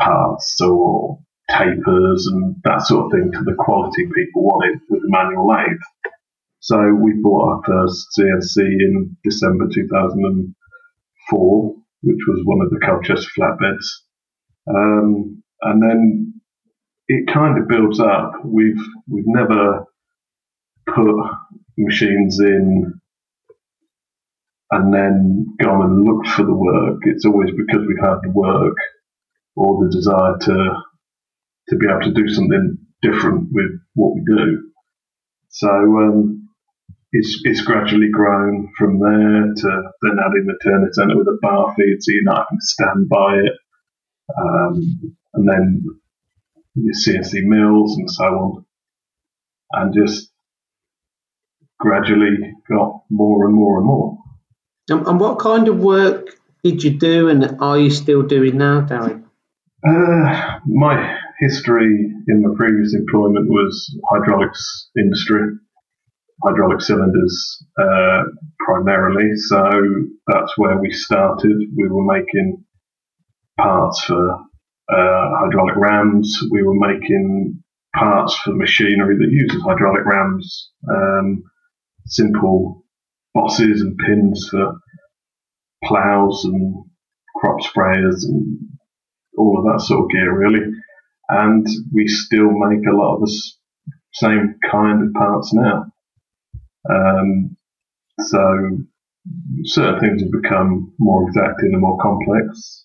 parts 0.00 0.60
or 0.60 1.18
tapers 1.50 2.28
and 2.32 2.54
that 2.64 2.82
sort 2.82 3.06
of 3.06 3.12
thing 3.12 3.32
to 3.32 3.42
the 3.44 3.54
quality 3.58 4.06
people 4.14 4.44
wanted 4.44 4.78
with 4.88 5.02
the 5.02 5.10
manual 5.10 5.48
lathe. 5.48 5.80
So 6.60 6.94
we 6.94 7.14
bought 7.20 7.48
our 7.48 7.60
first 7.66 8.06
CNC 8.16 8.58
in 8.58 9.16
December 9.24 9.66
2004, 9.72 11.74
which 12.02 12.20
was 12.28 12.44
one 12.44 12.60
of 12.64 12.70
the 12.70 12.78
Colchester 12.84 13.28
flatbeds. 13.38 14.04
Um, 14.68 15.42
and 15.62 15.82
then 15.82 16.34
it 17.08 17.26
kind 17.32 17.58
of 17.58 17.66
builds 17.68 17.98
up. 18.00 18.32
We've 18.44 18.82
we've 19.08 19.26
never 19.26 19.84
put 20.86 21.14
machines 21.78 22.40
in 22.40 22.95
and 24.70 24.92
then 24.92 25.46
gone 25.62 25.82
and 25.82 26.04
looked 26.04 26.28
for 26.28 26.44
the 26.44 26.54
work. 26.54 27.00
It's 27.02 27.24
always 27.24 27.50
because 27.50 27.86
we've 27.86 28.02
had 28.02 28.18
the 28.22 28.30
work 28.34 28.76
or 29.56 29.84
the 29.84 29.90
desire 29.92 30.38
to 30.38 30.82
to 31.68 31.76
be 31.76 31.86
able 31.88 32.00
to 32.02 32.12
do 32.12 32.28
something 32.28 32.78
different 33.02 33.48
with 33.52 33.70
what 33.94 34.14
we 34.14 34.22
do. 34.26 34.72
So 35.48 35.68
um, 35.68 36.48
it's 37.12 37.40
it's 37.44 37.62
gradually 37.62 38.10
grown 38.10 38.72
from 38.78 39.00
there 39.00 39.52
to 39.56 39.82
then 40.02 40.18
adding 40.24 40.46
the 40.46 40.58
Turner 40.62 40.90
Centre 40.92 41.16
with 41.16 41.28
a 41.28 41.38
bar 41.42 41.74
feed, 41.76 41.98
so 42.00 42.12
you're 42.12 42.24
not 42.24 42.46
having 42.48 42.60
to 42.60 42.66
stand 42.66 43.08
by 43.08 43.34
it, 43.36 43.52
um, 44.38 45.16
and 45.34 45.48
then 45.48 45.84
the 46.76 46.92
CNC 46.92 47.44
mills 47.44 47.96
and 47.96 48.10
so 48.10 48.24
on, 48.24 48.66
and 49.72 49.94
just 49.94 50.30
gradually 51.78 52.38
got 52.70 53.02
more 53.10 53.46
and 53.46 53.54
more 53.54 53.78
and 53.78 53.86
more. 53.86 54.15
And, 54.88 55.06
and 55.06 55.20
what 55.20 55.38
kind 55.38 55.68
of 55.68 55.78
work 55.78 56.38
did 56.62 56.82
you 56.82 56.98
do, 56.98 57.28
and 57.28 57.60
are 57.60 57.78
you 57.78 57.90
still 57.90 58.22
doing 58.22 58.58
now, 58.58 58.82
Darren? 58.82 59.24
Uh, 59.86 60.58
my 60.66 61.18
history 61.38 62.12
in 62.28 62.42
my 62.42 62.54
previous 62.56 62.94
employment 62.94 63.48
was 63.48 63.98
hydraulics 64.08 64.88
industry, 64.96 65.42
hydraulic 66.44 66.80
cylinders 66.80 67.64
uh, 67.80 68.22
primarily. 68.64 69.34
So 69.36 69.70
that's 70.26 70.56
where 70.56 70.78
we 70.78 70.90
started. 70.92 71.52
We 71.76 71.88
were 71.88 72.04
making 72.04 72.64
parts 73.58 74.04
for 74.04 74.34
uh, 74.92 75.30
hydraulic 75.40 75.76
rams. 75.76 76.36
We 76.50 76.62
were 76.62 76.74
making 76.74 77.62
parts 77.94 78.36
for 78.38 78.54
machinery 78.54 79.16
that 79.18 79.30
uses 79.30 79.62
hydraulic 79.62 80.04
rams, 80.04 80.70
um, 80.88 81.42
simple 82.06 82.84
bosses 83.36 83.82
and 83.82 83.98
pins 83.98 84.48
for 84.50 84.78
plows 85.84 86.44
and 86.44 86.84
crop 87.36 87.60
sprayers 87.60 88.24
and 88.24 88.58
all 89.38 89.58
of 89.58 89.64
that 89.72 89.84
sort 89.84 90.04
of 90.04 90.10
gear, 90.10 90.36
really 90.36 90.72
and 91.28 91.66
we 91.92 92.06
still 92.06 92.50
make 92.52 92.86
a 92.86 92.94
lot 92.94 93.16
of 93.16 93.20
the 93.22 93.42
same 94.12 94.56
kind 94.70 95.06
of 95.06 95.14
parts 95.14 95.52
now. 95.52 95.86
Um, 96.88 97.56
so 98.20 98.78
certain 99.64 100.00
things 100.00 100.22
have 100.22 100.30
become 100.30 100.94
more 100.98 101.28
exacting 101.28 101.70
and 101.72 101.80
more 101.80 101.98
complex. 102.00 102.84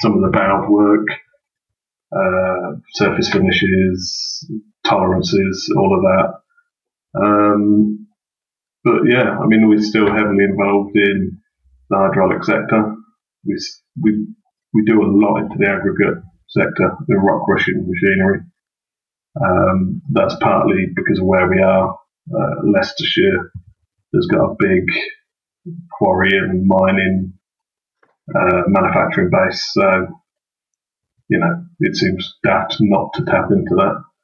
Some 0.00 0.14
of 0.14 0.20
the 0.22 0.38
valve 0.38 0.68
work, 0.68 1.06
uh, 2.14 2.78
surface 2.94 3.28
finishes, 3.28 4.50
tolerances, 4.84 5.72
all 5.76 5.96
of 5.96 6.02
that. 6.02 7.20
Um, 7.20 7.99
but 8.84 9.02
yeah, 9.08 9.38
I 9.38 9.46
mean, 9.46 9.68
we're 9.68 9.82
still 9.82 10.06
heavily 10.12 10.44
involved 10.44 10.96
in 10.96 11.38
the 11.90 11.96
hydraulic 11.98 12.44
sector. 12.44 12.96
We, 13.46 13.56
we, 14.02 14.26
we 14.74 14.84
do 14.86 15.02
a 15.02 15.10
lot 15.10 15.38
into 15.42 15.56
the 15.58 15.70
aggregate 15.70 16.22
sector, 16.48 16.96
the 17.08 17.16
rock 17.16 17.44
crushing 17.46 17.86
machinery. 17.88 18.40
Um, 19.42 20.02
that's 20.12 20.36
partly 20.40 20.86
because 20.94 21.20
of 21.20 21.26
where 21.26 21.48
we 21.48 21.60
are. 21.62 21.98
Uh, 22.34 22.54
Leicestershire 22.64 23.52
has 24.14 24.26
got 24.26 24.52
a 24.52 24.56
big 24.58 24.84
quarry 25.98 26.30
and 26.36 26.66
mining 26.66 27.34
uh, 28.36 28.62
manufacturing 28.68 29.30
base, 29.30 29.70
so 29.72 30.06
you 31.28 31.38
know 31.38 31.64
it 31.80 31.96
seems 31.96 32.36
daft 32.44 32.76
not 32.80 33.12
to 33.14 33.24
tap 33.24 33.50
into 33.50 33.76
that. 33.76 34.14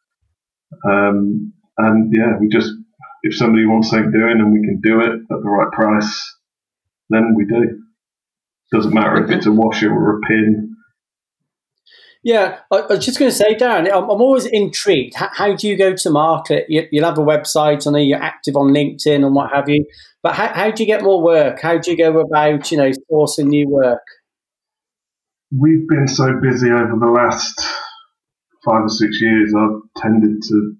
Um, 0.91 1.53
and 1.79 2.13
yeah, 2.17 2.39
we 2.41 2.49
just 2.49 2.73
if 3.27 3.37
somebody 3.37 3.67
wants 3.67 3.91
something 3.91 4.13
doing 4.13 4.41
and 4.41 4.53
we 4.53 4.61
can 4.61 4.81
do 4.83 5.01
it 5.01 5.13
at 5.13 5.43
the 5.43 5.49
right 5.49 5.73
price, 5.73 6.37
then 7.11 7.35
we 7.37 7.45
do. 7.45 7.63
It 7.63 8.77
doesn't 8.77 8.95
matter 8.95 9.23
if 9.25 9.31
it's 9.31 9.47
a 9.47 9.53
washer 9.53 9.93
or 9.93 10.19
a 10.19 10.21
pin 10.21 10.77
yeah, 12.27 12.59
I, 12.73 12.79
I 12.79 12.87
was 12.95 13.05
just 13.05 13.21
going 13.21 13.31
to 13.31 13.37
say, 13.37 13.55
Darren, 13.55 13.89
I'm, 13.89 14.11
I'm 14.11 14.21
always 14.21 14.47
intrigued. 14.47 15.15
How, 15.15 15.29
how, 15.33 15.55
do 15.55 15.69
you 15.69 15.79
go 15.79 15.95
to 15.95 16.11
market? 16.11 16.67
You, 16.69 16.89
will 16.93 17.05
have 17.05 17.19
a 17.19 17.25
website, 17.25 17.87
I 17.87 17.91
know 17.93 17.99
you're 17.99 18.21
active 18.21 18.57
on 18.57 18.75
LinkedIn 18.75 19.25
and 19.25 19.33
what 19.33 19.53
have 19.53 19.69
you, 19.69 19.87
but 20.25 20.35
how, 20.35 20.49
how 20.49 20.73
do 20.73 20.83
you 20.83 20.89
get 20.89 21.05
more 21.05 21.23
work? 21.23 21.63
How 21.63 21.79
do 21.79 21.89
you 21.89 21.97
go 21.97 22.19
about, 22.19 22.73
you 22.73 22.79
know, 22.79 22.91
sourcing 23.09 23.47
new 23.47 23.69
work? 23.69 24.03
We've 25.57 25.87
been 25.87 26.09
so 26.09 26.41
busy 26.43 26.69
over 26.69 26.97
the 26.99 27.07
last 27.07 27.61
five 28.65 28.83
or 28.83 28.89
six 28.89 29.21
years, 29.21 29.55
I've 29.57 30.03
tended 30.03 30.43
to 30.49 30.75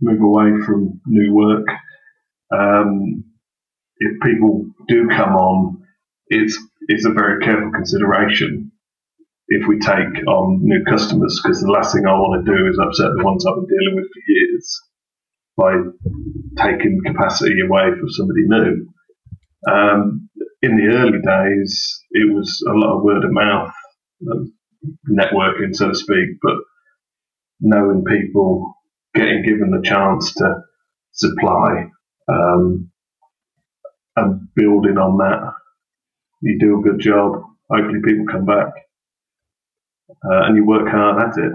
move 0.00 0.20
away 0.20 0.50
from 0.64 1.00
new 1.06 1.34
work. 1.34 1.66
Um, 2.52 3.24
if 3.98 4.20
people 4.22 4.66
do 4.88 5.08
come 5.08 5.34
on, 5.36 5.82
it's 6.28 6.58
it's 6.88 7.04
a 7.04 7.10
very 7.12 7.44
careful 7.44 7.70
consideration 7.72 8.72
if 9.48 9.66
we 9.66 9.78
take 9.78 10.26
on 10.28 10.60
new 10.62 10.84
customers, 10.84 11.40
because 11.42 11.60
the 11.60 11.70
last 11.70 11.92
thing 11.92 12.06
I 12.06 12.12
want 12.12 12.44
to 12.44 12.50
do 12.50 12.66
is 12.68 12.78
upset 12.78 13.10
the 13.16 13.24
ones 13.24 13.44
I've 13.44 13.56
been 13.56 13.66
dealing 13.66 13.96
with 13.96 14.08
for 14.12 14.22
years 14.28 14.80
by 15.56 16.64
taking 16.64 17.00
capacity 17.04 17.60
away 17.60 17.90
from 17.98 18.08
somebody 18.10 18.42
new. 18.46 18.86
Um, 19.70 20.28
in 20.62 20.76
the 20.76 20.96
early 20.96 21.18
days, 21.20 22.00
it 22.12 22.32
was 22.32 22.62
a 22.68 22.72
lot 22.72 22.96
of 22.96 23.02
word 23.02 23.24
of 23.24 23.32
mouth, 23.32 23.72
networking, 25.10 25.74
so 25.74 25.88
to 25.88 25.94
speak, 25.94 26.38
but 26.42 26.56
knowing 27.60 28.04
people, 28.04 28.74
getting 29.14 29.42
given 29.44 29.70
the 29.70 29.82
chance 29.82 30.34
to 30.34 30.64
supply, 31.12 31.90
um, 32.28 32.90
and 34.16 34.48
building 34.54 34.98
on 34.98 35.18
that. 35.18 35.52
You 36.42 36.58
do 36.58 36.78
a 36.78 36.82
good 36.82 37.00
job. 37.00 37.42
Hopefully, 37.70 38.00
people 38.04 38.26
come 38.26 38.46
back 38.46 38.72
uh, 40.24 40.44
and 40.44 40.56
you 40.56 40.64
work 40.64 40.88
hard 40.88 41.22
at 41.22 41.38
it. 41.38 41.52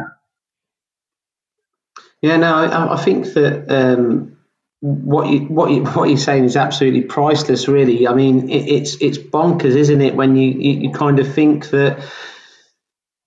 Yeah, 2.22 2.38
no, 2.38 2.56
I, 2.56 2.94
I 2.94 2.98
think 2.98 3.34
that 3.34 3.70
um, 3.70 4.38
what 4.80 5.30
you 5.30 5.40
what 5.42 5.70
you 5.72 5.84
what 5.86 6.10
you're 6.10 6.18
saying 6.18 6.46
is 6.46 6.56
absolutely 6.56 7.02
priceless. 7.02 7.68
Really, 7.68 8.08
I 8.08 8.14
mean, 8.14 8.50
it, 8.50 8.68
it's 8.68 9.02
it's 9.02 9.18
bonkers, 9.18 9.76
isn't 9.76 10.02
it? 10.02 10.16
When 10.16 10.36
you, 10.36 10.50
you, 10.52 10.80
you 10.82 10.92
kind 10.92 11.20
of 11.20 11.34
think 11.34 11.70
that 11.72 12.04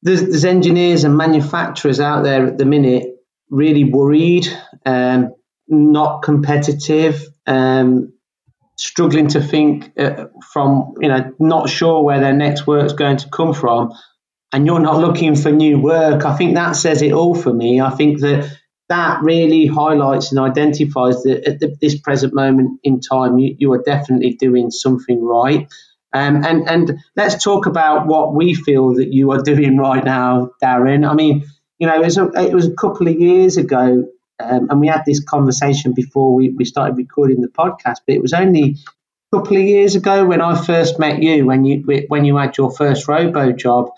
there's, 0.02 0.22
there's, 0.22 0.44
engineers 0.44 1.04
and 1.04 1.16
manufacturers 1.16 1.98
out 2.00 2.22
there 2.22 2.46
at 2.46 2.58
the 2.58 2.64
minute 2.64 3.17
really 3.50 3.84
worried, 3.84 4.48
um, 4.86 5.34
not 5.68 6.22
competitive, 6.22 7.24
um, 7.46 8.12
struggling 8.78 9.28
to 9.28 9.42
think 9.42 9.92
uh, 9.98 10.26
from 10.52 10.94
you 11.00 11.08
know 11.08 11.32
not 11.40 11.68
sure 11.68 12.02
where 12.04 12.20
their 12.20 12.32
next 12.32 12.66
work's 12.66 12.92
going 12.94 13.16
to 13.18 13.28
come 13.30 13.54
from 13.54 13.92
and 14.52 14.66
you're 14.66 14.80
not 14.80 14.98
looking 15.00 15.36
for 15.36 15.50
new 15.52 15.78
work, 15.78 16.24
I 16.24 16.36
think 16.36 16.54
that 16.54 16.72
says 16.72 17.02
it 17.02 17.12
all 17.12 17.34
for 17.34 17.52
me. 17.52 17.80
I 17.80 17.90
think 17.90 18.20
that 18.20 18.50
that 18.88 19.20
really 19.22 19.66
highlights 19.66 20.32
and 20.32 20.40
identifies 20.40 21.22
that 21.24 21.46
at 21.46 21.60
the, 21.60 21.76
this 21.80 22.00
present 22.00 22.34
moment 22.34 22.80
in 22.82 23.00
time, 23.00 23.38
you, 23.38 23.54
you 23.58 23.72
are 23.72 23.82
definitely 23.82 24.34
doing 24.40 24.70
something 24.70 25.22
right. 25.22 25.68
Um, 26.14 26.42
and 26.44 26.66
and 26.68 26.98
let's 27.16 27.42
talk 27.44 27.66
about 27.66 28.06
what 28.06 28.34
we 28.34 28.54
feel 28.54 28.94
that 28.94 29.12
you 29.12 29.30
are 29.32 29.42
doing 29.44 29.76
right 29.76 30.04
now, 30.04 30.50
Darren. 30.62 31.08
I 31.08 31.12
mean, 31.12 31.46
you 31.78 31.86
know, 31.86 31.94
it 31.94 32.04
was 32.04 32.18
a, 32.18 32.30
it 32.36 32.54
was 32.54 32.66
a 32.66 32.74
couple 32.74 33.08
of 33.08 33.18
years 33.18 33.56
ago, 33.56 34.06
um, 34.40 34.70
and 34.70 34.80
we 34.80 34.88
had 34.88 35.02
this 35.06 35.22
conversation 35.22 35.92
before 35.92 36.34
we, 36.34 36.50
we 36.50 36.64
started 36.64 36.96
recording 36.96 37.40
the 37.40 37.48
podcast. 37.48 37.98
But 38.06 38.16
it 38.16 38.22
was 38.22 38.32
only 38.32 38.76
a 39.32 39.36
couple 39.36 39.56
of 39.56 39.62
years 39.62 39.94
ago 39.94 40.26
when 40.26 40.40
I 40.40 40.60
first 40.60 40.98
met 40.98 41.22
you, 41.22 41.46
when 41.46 41.64
you 41.64 42.04
when 42.08 42.24
you 42.24 42.36
had 42.36 42.56
your 42.56 42.70
first 42.70 43.06
RoboJob, 43.06 43.90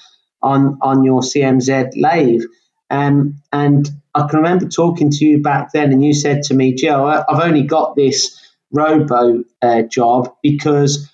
on 0.42 0.78
on 0.80 1.04
your 1.04 1.20
CMZ 1.20 1.92
lathe. 1.96 2.42
Um, 2.90 3.40
and 3.52 3.88
I 4.14 4.26
can 4.26 4.38
remember 4.40 4.68
talking 4.68 5.10
to 5.10 5.24
you 5.24 5.42
back 5.42 5.72
then, 5.72 5.92
and 5.92 6.04
you 6.04 6.12
said 6.12 6.44
to 6.44 6.54
me, 6.54 6.74
Joe, 6.74 7.06
I've 7.06 7.40
only 7.40 7.62
got 7.62 7.94
this 7.94 8.36
robo 8.72 9.44
uh, 9.62 9.82
job 9.82 10.34
because 10.42 11.08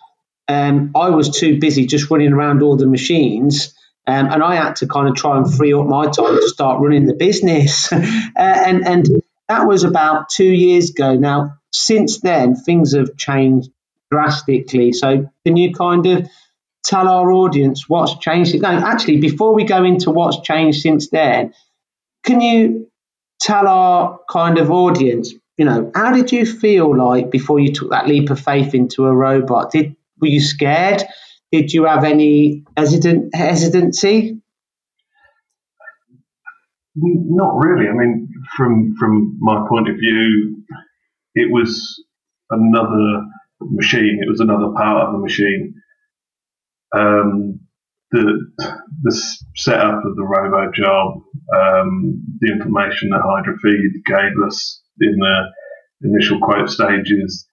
um, 0.48 0.92
I 0.94 1.10
was 1.10 1.30
too 1.30 1.58
busy 1.58 1.86
just 1.86 2.10
running 2.10 2.32
around 2.32 2.62
all 2.62 2.76
the 2.76 2.86
machines. 2.86 3.74
Um, 4.06 4.28
and 4.32 4.42
I 4.42 4.54
had 4.54 4.76
to 4.76 4.86
kind 4.86 5.08
of 5.08 5.16
try 5.16 5.36
and 5.36 5.52
free 5.52 5.74
up 5.74 5.86
my 5.86 6.04
time 6.04 6.36
to 6.36 6.48
start 6.48 6.80
running 6.80 7.06
the 7.06 7.14
business. 7.14 7.92
uh, 7.92 7.98
and, 8.36 8.86
and 8.86 9.06
that 9.48 9.66
was 9.66 9.84
about 9.84 10.28
two 10.28 10.44
years 10.44 10.90
ago. 10.90 11.16
Now, 11.16 11.58
since 11.72 12.20
then, 12.20 12.54
things 12.54 12.94
have 12.94 13.16
changed 13.16 13.70
drastically. 14.10 14.92
So, 14.92 15.28
can 15.44 15.56
you 15.56 15.74
kind 15.74 16.06
of 16.06 16.28
tell 16.84 17.08
our 17.08 17.32
audience 17.32 17.88
what's 17.88 18.16
changed? 18.18 18.60
No, 18.60 18.68
actually, 18.68 19.18
before 19.18 19.54
we 19.54 19.64
go 19.64 19.82
into 19.84 20.10
what's 20.10 20.40
changed 20.40 20.80
since 20.80 21.10
then, 21.10 21.52
can 22.24 22.40
you 22.40 22.90
tell 23.40 23.66
our 23.66 24.20
kind 24.30 24.58
of 24.58 24.70
audience, 24.70 25.34
you 25.56 25.64
know, 25.64 25.90
how 25.94 26.12
did 26.12 26.32
you 26.32 26.46
feel 26.46 26.96
like 26.96 27.30
before 27.30 27.58
you 27.58 27.72
took 27.72 27.90
that 27.90 28.06
leap 28.06 28.30
of 28.30 28.40
faith 28.40 28.74
into 28.74 29.06
a 29.06 29.12
robot? 29.12 29.72
Did 29.72 29.96
were 30.20 30.28
you 30.28 30.40
scared? 30.40 31.02
Did 31.52 31.72
you 31.72 31.84
have 31.84 32.04
any 32.04 32.64
hesitant 32.76 33.34
hesitancy? 33.34 34.40
Not 36.96 37.56
really. 37.58 37.88
I 37.88 37.92
mean, 37.92 38.28
from 38.56 38.94
from 38.98 39.36
my 39.38 39.66
point 39.68 39.88
of 39.88 39.96
view, 39.96 40.64
it 41.34 41.52
was 41.52 42.02
another 42.50 43.24
machine. 43.60 44.20
It 44.22 44.28
was 44.28 44.40
another 44.40 44.72
part 44.76 45.06
of 45.06 45.12
the 45.12 45.18
machine. 45.18 45.74
Um, 46.96 47.60
the 48.10 48.50
the 49.02 49.22
setup 49.56 50.04
of 50.04 50.16
the 50.16 50.22
RoboJob, 50.22 51.22
um, 51.54 52.22
the 52.40 52.52
information 52.52 53.10
that 53.10 53.20
Hydrafeed 53.20 54.04
gave 54.06 54.46
us 54.46 54.82
in 55.00 55.16
the 55.16 55.42
initial 56.02 56.40
quote 56.40 56.70
stages, 56.70 57.46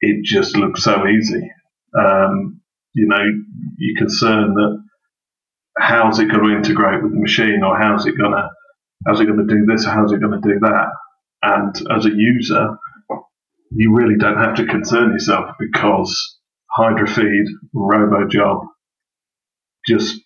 it 0.00 0.24
just 0.24 0.56
looked 0.56 0.78
so 0.78 1.06
easy. 1.06 1.50
Um, 1.98 2.55
you 2.96 3.06
know, 3.06 3.22
you're 3.76 3.98
concerned 3.98 4.56
that 4.56 4.82
how's 5.78 6.18
it 6.18 6.30
going 6.30 6.44
to 6.44 6.56
integrate 6.56 7.02
with 7.02 7.12
the 7.12 7.20
machine, 7.20 7.60
or 7.62 7.76
how's 7.78 8.06
it 8.06 8.16
going 8.16 8.32
to 8.32 8.48
how's 9.06 9.20
it 9.20 9.26
going 9.26 9.46
to 9.46 9.54
do 9.54 9.66
this, 9.66 9.86
or 9.86 9.90
how's 9.90 10.12
it 10.12 10.20
going 10.20 10.40
to 10.40 10.48
do 10.48 10.58
that? 10.60 10.88
And 11.42 11.76
as 11.94 12.06
a 12.06 12.10
user, 12.10 12.78
you 13.70 13.94
really 13.94 14.16
don't 14.18 14.38
have 14.38 14.54
to 14.56 14.66
concern 14.66 15.12
yourself 15.12 15.50
because 15.60 16.38
Hydrafeed, 16.78 17.44
RoboJob 17.74 18.66
just 19.86 20.18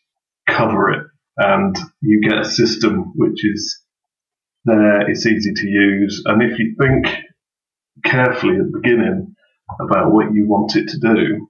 cover 0.47 0.91
it, 0.93 1.07
and 1.39 1.77
you 2.01 2.21
get 2.23 2.39
a 2.39 2.45
system 2.45 3.13
which 3.17 3.45
is 3.45 3.83
there. 4.65 5.11
It's 5.11 5.27
easy 5.27 5.53
to 5.55 5.69
use, 5.69 6.23
and 6.25 6.41
if 6.41 6.57
you 6.61 6.77
think 6.81 7.09
carefully 8.05 8.55
at 8.55 8.71
the 8.71 8.81
beginning 8.81 9.35
about 9.81 10.13
what 10.13 10.33
you 10.33 10.47
want 10.47 10.77
it 10.77 10.89
to 10.91 10.99
do, 11.01 11.50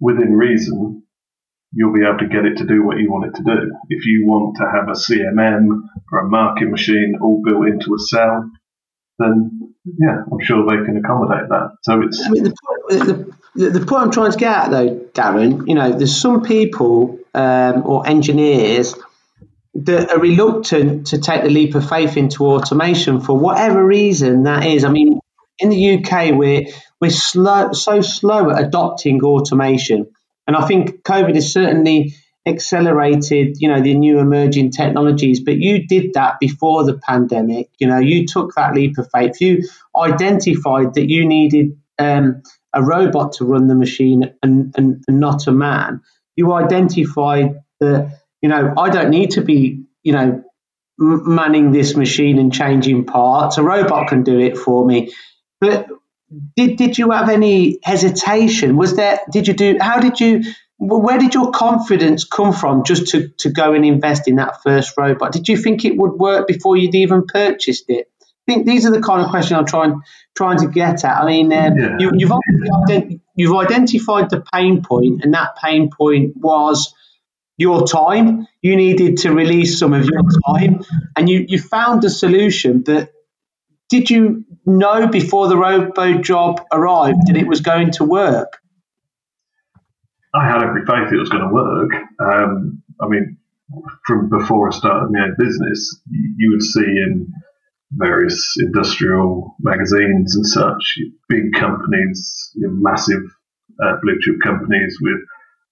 within 0.00 0.34
reason, 0.34 1.02
you'll 1.72 1.92
be 1.92 2.04
able 2.04 2.18
to 2.18 2.26
get 2.26 2.44
it 2.44 2.58
to 2.58 2.66
do 2.66 2.84
what 2.84 2.98
you 2.98 3.10
want 3.10 3.26
it 3.26 3.36
to 3.36 3.44
do. 3.44 3.72
If 3.88 4.06
you 4.06 4.26
want 4.26 4.56
to 4.56 4.64
have 4.64 4.88
a 4.88 4.92
CMM 4.92 5.82
or 6.10 6.18
a 6.20 6.28
marking 6.28 6.70
machine 6.70 7.18
all 7.20 7.42
built 7.44 7.66
into 7.68 7.94
a 7.94 7.98
cell, 7.98 8.50
then 9.18 9.74
yeah, 9.98 10.24
I'm 10.30 10.40
sure 10.40 10.66
they 10.66 10.84
can 10.84 10.96
accommodate 10.96 11.48
that. 11.48 11.76
So 11.82 12.02
it's. 12.02 12.20
I 12.24 12.30
mean, 12.30 12.44
the, 12.44 12.54
the, 12.88 13.34
the, 13.54 13.78
the 13.78 13.86
point 13.86 14.02
I'm 14.04 14.10
trying 14.10 14.32
to 14.32 14.38
get 14.38 14.56
at, 14.56 14.70
though, 14.70 14.96
Darren, 15.14 15.68
you 15.68 15.74
know, 15.74 15.92
there's 15.92 16.20
some 16.20 16.42
people 16.42 17.18
um, 17.34 17.86
or 17.86 18.06
engineers 18.06 18.94
that 19.74 20.10
are 20.10 20.18
reluctant 20.18 21.08
to 21.08 21.18
take 21.18 21.42
the 21.42 21.50
leap 21.50 21.74
of 21.74 21.88
faith 21.88 22.16
into 22.16 22.46
automation 22.46 23.20
for 23.20 23.38
whatever 23.38 23.84
reason 23.84 24.42
that 24.44 24.66
is. 24.66 24.84
I 24.84 24.90
mean, 24.90 25.20
in 25.60 25.68
the 25.68 25.98
UK, 25.98 26.34
we're 26.34 26.66
we're 27.00 27.10
slow, 27.10 27.72
so 27.72 28.00
slow 28.00 28.50
at 28.50 28.64
adopting 28.64 29.22
automation, 29.22 30.10
and 30.46 30.56
I 30.56 30.66
think 30.66 31.02
COVID 31.02 31.34
has 31.34 31.52
certainly 31.52 32.14
accelerated, 32.46 33.56
you 33.60 33.68
know, 33.68 33.80
the 33.80 33.94
new 33.94 34.18
emerging 34.18 34.70
technologies. 34.72 35.40
But 35.40 35.58
you 35.58 35.86
did 35.86 36.14
that 36.14 36.40
before 36.40 36.84
the 36.84 36.98
pandemic. 36.98 37.70
You 37.78 37.86
know, 37.86 37.98
you 37.98 38.26
took 38.26 38.54
that 38.54 38.74
leap 38.74 38.98
of 38.98 39.08
faith. 39.12 39.40
You 39.40 39.68
identified 39.94 40.94
that 40.94 41.08
you 41.08 41.26
needed 41.26 41.78
um, 41.98 42.42
a 42.72 42.82
robot 42.82 43.34
to 43.34 43.44
run 43.44 43.66
the 43.66 43.74
machine 43.74 44.34
and, 44.42 44.74
and, 44.76 45.04
and 45.06 45.20
not 45.20 45.46
a 45.46 45.52
man. 45.52 46.00
You 46.36 46.52
identified 46.52 47.60
that, 47.80 48.20
you 48.40 48.48
know, 48.48 48.74
I 48.78 48.90
don't 48.90 49.10
need 49.10 49.32
to 49.32 49.42
be, 49.42 49.84
you 50.02 50.12
know, 50.12 50.42
manning 50.98 51.72
this 51.72 51.96
machine 51.96 52.38
and 52.38 52.52
changing 52.52 53.04
parts. 53.06 53.58
A 53.58 53.62
robot 53.62 54.08
can 54.08 54.22
do 54.22 54.38
it 54.38 54.56
for 54.56 54.84
me. 54.84 55.12
But 55.60 55.88
did 56.56 56.76
did 56.76 56.98
you 56.98 57.10
have 57.10 57.28
any 57.28 57.78
hesitation? 57.82 58.76
Was 58.76 58.96
there? 58.96 59.20
Did 59.30 59.48
you 59.48 59.54
do? 59.54 59.76
How 59.80 60.00
did 60.00 60.20
you? 60.20 60.42
Where 60.78 61.18
did 61.18 61.34
your 61.34 61.50
confidence 61.50 62.24
come 62.24 62.54
from 62.54 62.84
just 62.84 63.08
to, 63.08 63.28
to 63.40 63.50
go 63.50 63.74
and 63.74 63.84
invest 63.84 64.28
in 64.28 64.36
that 64.36 64.62
first 64.62 64.94
robot? 64.96 65.32
Did 65.32 65.46
you 65.46 65.58
think 65.58 65.84
it 65.84 65.94
would 65.94 66.12
work 66.12 66.48
before 66.48 66.74
you'd 66.74 66.94
even 66.94 67.26
purchased 67.26 67.84
it? 67.88 68.10
I 68.22 68.52
think 68.54 68.66
these 68.66 68.86
are 68.86 68.90
the 68.90 69.02
kind 69.02 69.20
of 69.22 69.28
questions 69.28 69.58
I'm 69.58 69.66
trying 69.66 70.00
trying 70.34 70.58
to 70.60 70.68
get 70.68 71.04
at. 71.04 71.22
I 71.22 71.26
mean, 71.26 71.52
um, 71.52 71.76
yeah. 71.76 71.96
you, 71.98 72.12
you've 72.16 72.30
ident- 72.30 73.20
you've 73.34 73.54
identified 73.54 74.30
the 74.30 74.42
pain 74.52 74.82
point, 74.82 75.22
and 75.22 75.34
that 75.34 75.56
pain 75.62 75.90
point 75.90 76.36
was 76.36 76.94
your 77.58 77.86
time. 77.86 78.46
You 78.62 78.76
needed 78.76 79.18
to 79.18 79.32
release 79.32 79.78
some 79.78 79.92
of 79.92 80.06
your 80.06 80.22
time, 80.46 80.82
and 81.14 81.28
you 81.28 81.44
you 81.46 81.58
found 81.58 82.04
a 82.04 82.10
solution 82.10 82.84
that 82.84 83.10
did 83.90 84.08
you 84.08 84.44
know 84.64 85.08
before 85.08 85.48
the 85.48 85.56
RoboJob 85.56 86.64
arrived 86.72 87.26
that 87.26 87.36
it 87.36 87.46
was 87.46 87.60
going 87.60 87.90
to 87.92 88.04
work? 88.04 88.58
I 90.34 90.46
had 90.46 90.62
every 90.62 90.86
faith 90.86 91.12
it 91.12 91.18
was 91.18 91.28
going 91.28 91.42
to 91.42 91.52
work. 91.52 91.90
Um, 92.20 92.82
I 93.00 93.08
mean, 93.08 93.36
from 94.06 94.28
before 94.28 94.68
I 94.68 94.76
started 94.76 95.10
my 95.10 95.24
own 95.24 95.34
business, 95.38 96.00
you 96.08 96.50
would 96.52 96.62
see 96.62 96.80
in 96.80 97.32
various 97.92 98.54
industrial 98.58 99.56
magazines 99.60 100.36
and 100.36 100.46
such 100.46 100.98
big 101.28 101.52
companies, 101.58 102.52
you 102.54 102.68
know, 102.68 102.74
massive 102.74 103.22
uh, 103.82 103.96
blue 104.02 104.18
chip 104.20 104.36
companies 104.42 104.98
with 105.00 105.18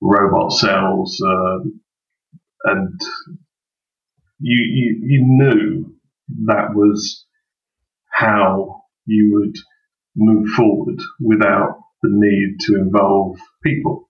robot 0.01 0.53
cells, 0.53 1.21
uh, 1.25 1.59
and 2.65 3.01
you, 4.41 4.65
you 4.65 5.01
you 5.03 5.25
knew 5.25 5.95
that 6.47 6.75
was 6.75 7.27
how 8.19 8.83
you 9.07 9.31
would 9.35 9.57
move 10.17 10.49
forward 10.51 11.01
without 11.21 11.79
the 12.03 12.11
need 12.13 12.57
to 12.61 12.75
involve 12.77 13.39
people. 13.65 14.09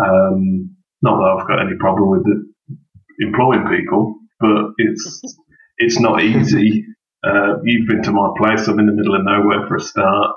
Um, 0.00 0.76
not 1.02 1.18
that 1.18 1.36
I've 1.38 1.48
got 1.48 1.60
any 1.66 1.76
problem 1.78 2.10
with 2.10 2.26
it, 2.26 3.26
employing 3.26 3.66
people, 3.68 4.18
but 4.40 4.72
it's 4.78 5.22
it's 5.78 6.00
not 6.00 6.22
easy. 6.22 6.84
Uh, 7.24 7.58
you've 7.64 7.88
been 7.88 8.02
to 8.02 8.12
my 8.12 8.30
place. 8.38 8.68
I'm 8.68 8.78
in 8.78 8.86
the 8.86 8.92
middle 8.92 9.16
of 9.16 9.24
nowhere 9.24 9.66
for 9.66 9.76
a 9.76 9.80
start. 9.80 10.36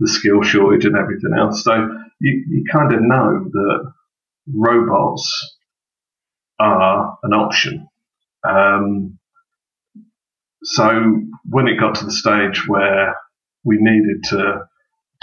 The 0.00 0.08
skill 0.08 0.42
shortage 0.42 0.84
and 0.84 0.96
everything 0.96 1.32
else. 1.36 1.64
So 1.64 1.72
you, 2.20 2.44
you 2.48 2.64
kind 2.70 2.92
of 2.92 3.00
know 3.02 3.48
that 3.50 3.92
robots 4.54 5.56
are 6.60 7.18
an 7.22 7.32
option. 7.32 7.88
Um, 8.48 9.17
so 10.64 11.20
when 11.48 11.68
it 11.68 11.78
got 11.78 11.96
to 11.96 12.04
the 12.04 12.12
stage 12.12 12.66
where 12.66 13.14
we 13.64 13.76
needed 13.80 14.24
to 14.24 14.66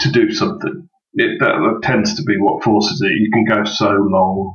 to 0.00 0.10
do 0.12 0.30
something, 0.30 0.88
it, 1.14 1.38
that, 1.40 1.52
that, 1.52 1.80
tends 1.82 2.16
to 2.16 2.22
be 2.22 2.36
what 2.38 2.62
forces 2.62 3.00
it. 3.00 3.18
You 3.18 3.30
can 3.32 3.44
go 3.44 3.64
so 3.64 3.88
long 3.88 4.54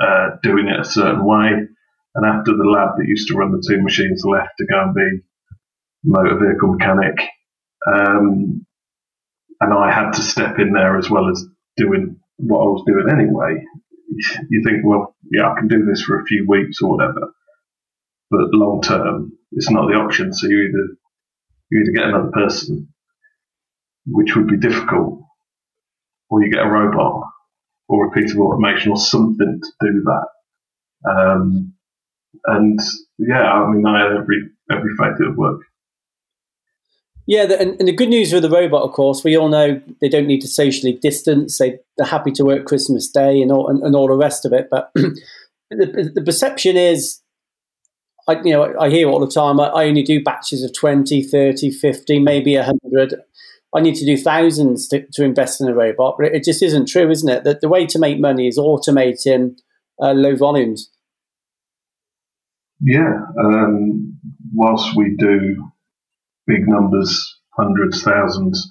uh, 0.00 0.36
doing 0.42 0.68
it 0.68 0.80
a 0.80 0.84
certain 0.84 1.24
way, 1.24 1.48
and 2.14 2.26
after 2.26 2.56
the 2.56 2.64
lab 2.64 2.96
that 2.96 3.08
used 3.08 3.28
to 3.28 3.34
run 3.34 3.52
the 3.52 3.64
two 3.66 3.82
machines 3.82 4.22
left 4.24 4.50
to 4.58 4.66
go 4.66 4.80
and 4.82 4.94
be 4.94 5.24
motor 6.04 6.38
vehicle 6.38 6.72
mechanic, 6.74 7.18
um, 7.92 8.64
and 9.60 9.74
I 9.74 9.90
had 9.90 10.12
to 10.12 10.22
step 10.22 10.58
in 10.58 10.72
there 10.72 10.96
as 10.96 11.10
well 11.10 11.28
as 11.28 11.44
doing 11.76 12.16
what 12.36 12.60
I 12.60 12.64
was 12.64 12.84
doing 12.86 13.08
anyway. 13.10 13.64
You 14.48 14.62
think, 14.64 14.84
well, 14.84 15.16
yeah, 15.30 15.50
I 15.50 15.58
can 15.58 15.68
do 15.68 15.84
this 15.84 16.02
for 16.02 16.20
a 16.20 16.24
few 16.24 16.46
weeks 16.48 16.80
or 16.80 16.90
whatever, 16.90 17.32
but 18.30 18.52
long 18.52 18.80
term, 18.82 19.37
it's 19.52 19.70
not 19.70 19.88
the 19.88 19.94
option. 19.94 20.32
So 20.32 20.48
you 20.48 20.58
either 20.58 20.96
you 21.70 21.80
either 21.80 21.92
get 21.92 22.08
another 22.08 22.30
person, 22.32 22.88
which 24.06 24.34
would 24.36 24.48
be 24.48 24.58
difficult, 24.58 25.20
or 26.30 26.42
you 26.42 26.50
get 26.50 26.66
a 26.66 26.70
robot 26.70 27.24
or 27.88 28.10
repeatable 28.10 28.52
automation 28.52 28.92
or 28.92 28.96
something 28.96 29.60
to 29.62 29.72
do 29.80 30.04
that. 30.04 31.10
Um, 31.10 31.74
and 32.46 32.78
yeah, 33.18 33.42
I 33.42 33.70
mean, 33.70 33.86
I 33.86 34.00
had 34.00 34.12
every 34.12 34.50
every 34.70 34.90
faith 34.98 35.20
it 35.20 35.28
would 35.28 35.36
work. 35.36 35.60
Yeah, 37.26 37.44
the, 37.44 37.60
and, 37.60 37.78
and, 37.78 37.86
the 37.86 37.92
good 37.92 38.08
news 38.08 38.32
with 38.32 38.42
the 38.42 38.48
robot, 38.48 38.84
of 38.84 38.92
course, 38.92 39.22
we 39.22 39.36
all 39.36 39.50
know 39.50 39.82
they 40.00 40.08
don't 40.08 40.26
need 40.26 40.40
to 40.40 40.48
socially 40.48 40.94
distance. 40.94 41.58
They, 41.58 41.78
they're 41.98 42.06
happy 42.06 42.30
to 42.32 42.42
work 42.42 42.64
Christmas 42.64 43.10
Day 43.10 43.42
and 43.42 43.52
all, 43.52 43.68
and, 43.68 43.82
and 43.82 43.94
all 43.94 44.08
the 44.08 44.16
rest 44.16 44.46
of 44.46 44.54
it. 44.54 44.68
But 44.70 44.90
the, 44.94 46.10
the 46.14 46.22
perception 46.22 46.78
is 46.78 47.20
I, 48.28 48.40
you 48.44 48.52
know, 48.52 48.74
I 48.78 48.90
hear 48.90 49.08
all 49.08 49.20
the 49.20 49.30
time, 49.30 49.58
I, 49.58 49.84
only 49.84 50.02
do 50.02 50.22
batches 50.22 50.62
of 50.62 50.74
20, 50.74 51.22
30, 51.22 51.70
50, 51.70 52.18
maybe 52.20 52.56
100. 52.56 53.14
I 53.74 53.80
need 53.80 53.94
to 53.96 54.04
do 54.04 54.16
thousands 54.16 54.86
to, 54.88 55.06
to 55.14 55.24
invest 55.24 55.60
in 55.60 55.68
a 55.68 55.74
robot, 55.74 56.16
but 56.18 56.34
it 56.34 56.44
just 56.44 56.62
isn't 56.62 56.88
true, 56.88 57.10
isn't 57.10 57.28
it? 57.28 57.44
That 57.44 57.62
the 57.62 57.68
way 57.68 57.86
to 57.86 57.98
make 57.98 58.20
money 58.20 58.46
is 58.46 58.58
automating 58.58 59.56
uh, 60.00 60.12
low 60.12 60.36
volumes. 60.36 60.90
Yeah. 62.80 63.20
Um, 63.42 64.18
whilst 64.54 64.94
we 64.94 65.16
do 65.18 65.70
big 66.46 66.68
numbers, 66.68 67.38
hundreds, 67.58 68.02
thousands, 68.02 68.68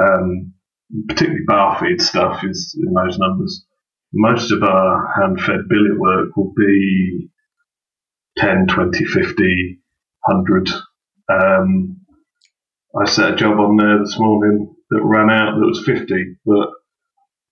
um, 0.00 0.52
particularly 1.08 1.44
bar 1.46 1.78
feed 1.80 2.00
stuff 2.00 2.42
is 2.44 2.78
in 2.86 2.92
those 2.92 3.18
numbers. 3.18 3.64
Most 4.12 4.52
of 4.52 4.62
our 4.62 5.12
hand 5.16 5.40
fed 5.40 5.68
billet 5.68 5.98
work 5.98 6.36
will 6.36 6.52
be 6.56 7.28
10, 8.38 8.66
20, 8.68 9.04
50, 9.04 9.78
100. 10.26 10.68
Um, 11.28 11.96
I 13.00 13.04
set 13.08 13.32
a 13.32 13.36
job 13.36 13.58
on 13.58 13.76
there 13.76 13.98
this 13.98 14.18
morning 14.18 14.74
that 14.90 15.02
ran 15.02 15.30
out 15.30 15.58
that 15.58 15.66
was 15.66 15.84
50, 15.84 16.36
but 16.44 16.68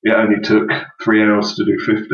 it 0.02 0.14
only 0.14 0.40
took 0.40 0.70
three 1.02 1.22
hours 1.22 1.54
to 1.56 1.64
do 1.64 1.78
50. 1.78 2.06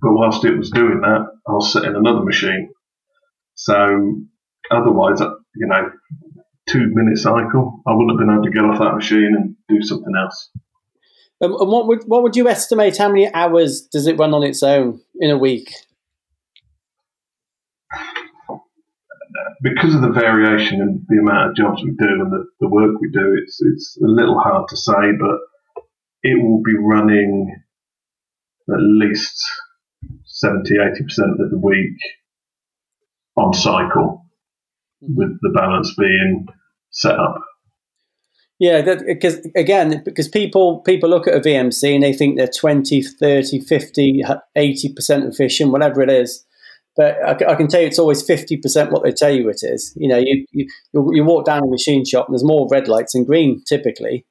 But 0.00 0.12
whilst 0.12 0.44
it 0.44 0.56
was 0.56 0.70
doing 0.70 1.00
that, 1.02 1.26
I 1.48 1.52
was 1.52 1.72
setting 1.72 1.94
another 1.94 2.24
machine. 2.24 2.72
So 3.54 3.74
otherwise, 4.70 5.20
you 5.20 5.66
know, 5.66 5.90
two 6.68 6.90
minute 6.92 7.18
cycle, 7.18 7.82
I 7.86 7.92
wouldn't 7.92 8.10
have 8.12 8.18
been 8.18 8.34
able 8.34 8.44
to 8.44 8.50
get 8.50 8.64
off 8.64 8.78
that 8.78 8.94
machine 8.94 9.34
and 9.36 9.56
do 9.68 9.84
something 9.84 10.12
else. 10.16 10.50
Um, 11.40 11.54
and 11.60 11.70
what 11.70 11.86
would 11.88 12.04
what 12.06 12.22
would 12.22 12.36
you 12.36 12.48
estimate? 12.48 12.98
How 12.98 13.08
many 13.08 13.32
hours 13.32 13.82
does 13.82 14.06
it 14.06 14.18
run 14.18 14.34
on 14.34 14.42
its 14.42 14.62
own 14.62 15.00
in 15.20 15.30
a 15.30 15.38
week? 15.38 15.72
Because 19.62 19.94
of 19.94 20.02
the 20.02 20.10
variation 20.10 20.80
in 20.80 21.04
the 21.08 21.20
amount 21.20 21.50
of 21.50 21.56
jobs 21.56 21.82
we 21.82 21.92
do 21.92 22.08
and 22.20 22.32
the, 22.32 22.44
the 22.60 22.68
work 22.68 23.00
we 23.00 23.10
do, 23.10 23.36
it's 23.42 23.60
it's 23.62 23.98
a 24.02 24.06
little 24.06 24.38
hard 24.38 24.68
to 24.68 24.76
say, 24.76 25.12
but 25.18 25.38
it 26.22 26.42
will 26.42 26.62
be 26.62 26.76
running 26.78 27.54
at 28.68 28.80
least 28.80 29.44
70 30.24 30.74
80% 30.74 31.44
of 31.44 31.50
the 31.50 31.60
week 31.62 31.96
on 33.36 33.52
cycle, 33.54 34.26
mm-hmm. 35.02 35.14
with 35.14 35.38
the 35.40 35.52
balance 35.54 35.94
being 35.96 36.46
set 36.90 37.18
up. 37.18 37.40
Yeah, 38.58 38.82
because 38.82 39.44
again, 39.56 40.02
because 40.04 40.28
people 40.28 40.82
people 40.82 41.10
look 41.10 41.26
at 41.26 41.34
a 41.34 41.40
VMC 41.40 41.94
and 41.94 42.02
they 42.02 42.12
think 42.12 42.36
they're 42.36 42.46
20, 42.46 43.02
30, 43.02 43.60
50, 43.60 44.22
80% 44.56 45.28
efficient, 45.28 45.72
whatever 45.72 46.00
it 46.00 46.10
is. 46.10 46.44
But 46.96 47.16
I, 47.24 47.52
I 47.52 47.54
can 47.54 47.68
tell 47.68 47.80
you 47.80 47.86
it's 47.86 47.98
always 47.98 48.22
50% 48.26 48.90
what 48.90 49.02
they 49.02 49.12
tell 49.12 49.30
you 49.30 49.48
it 49.48 49.60
is. 49.62 49.94
You 49.96 50.08
know, 50.08 50.18
you, 50.18 50.46
you, 50.52 50.66
you 50.92 51.24
walk 51.24 51.46
down 51.46 51.62
a 51.62 51.66
machine 51.66 52.04
shop 52.04 52.28
and 52.28 52.34
there's 52.34 52.44
more 52.44 52.68
red 52.70 52.88
lights 52.88 53.14
than 53.14 53.24
green 53.24 53.62
typically. 53.66 54.26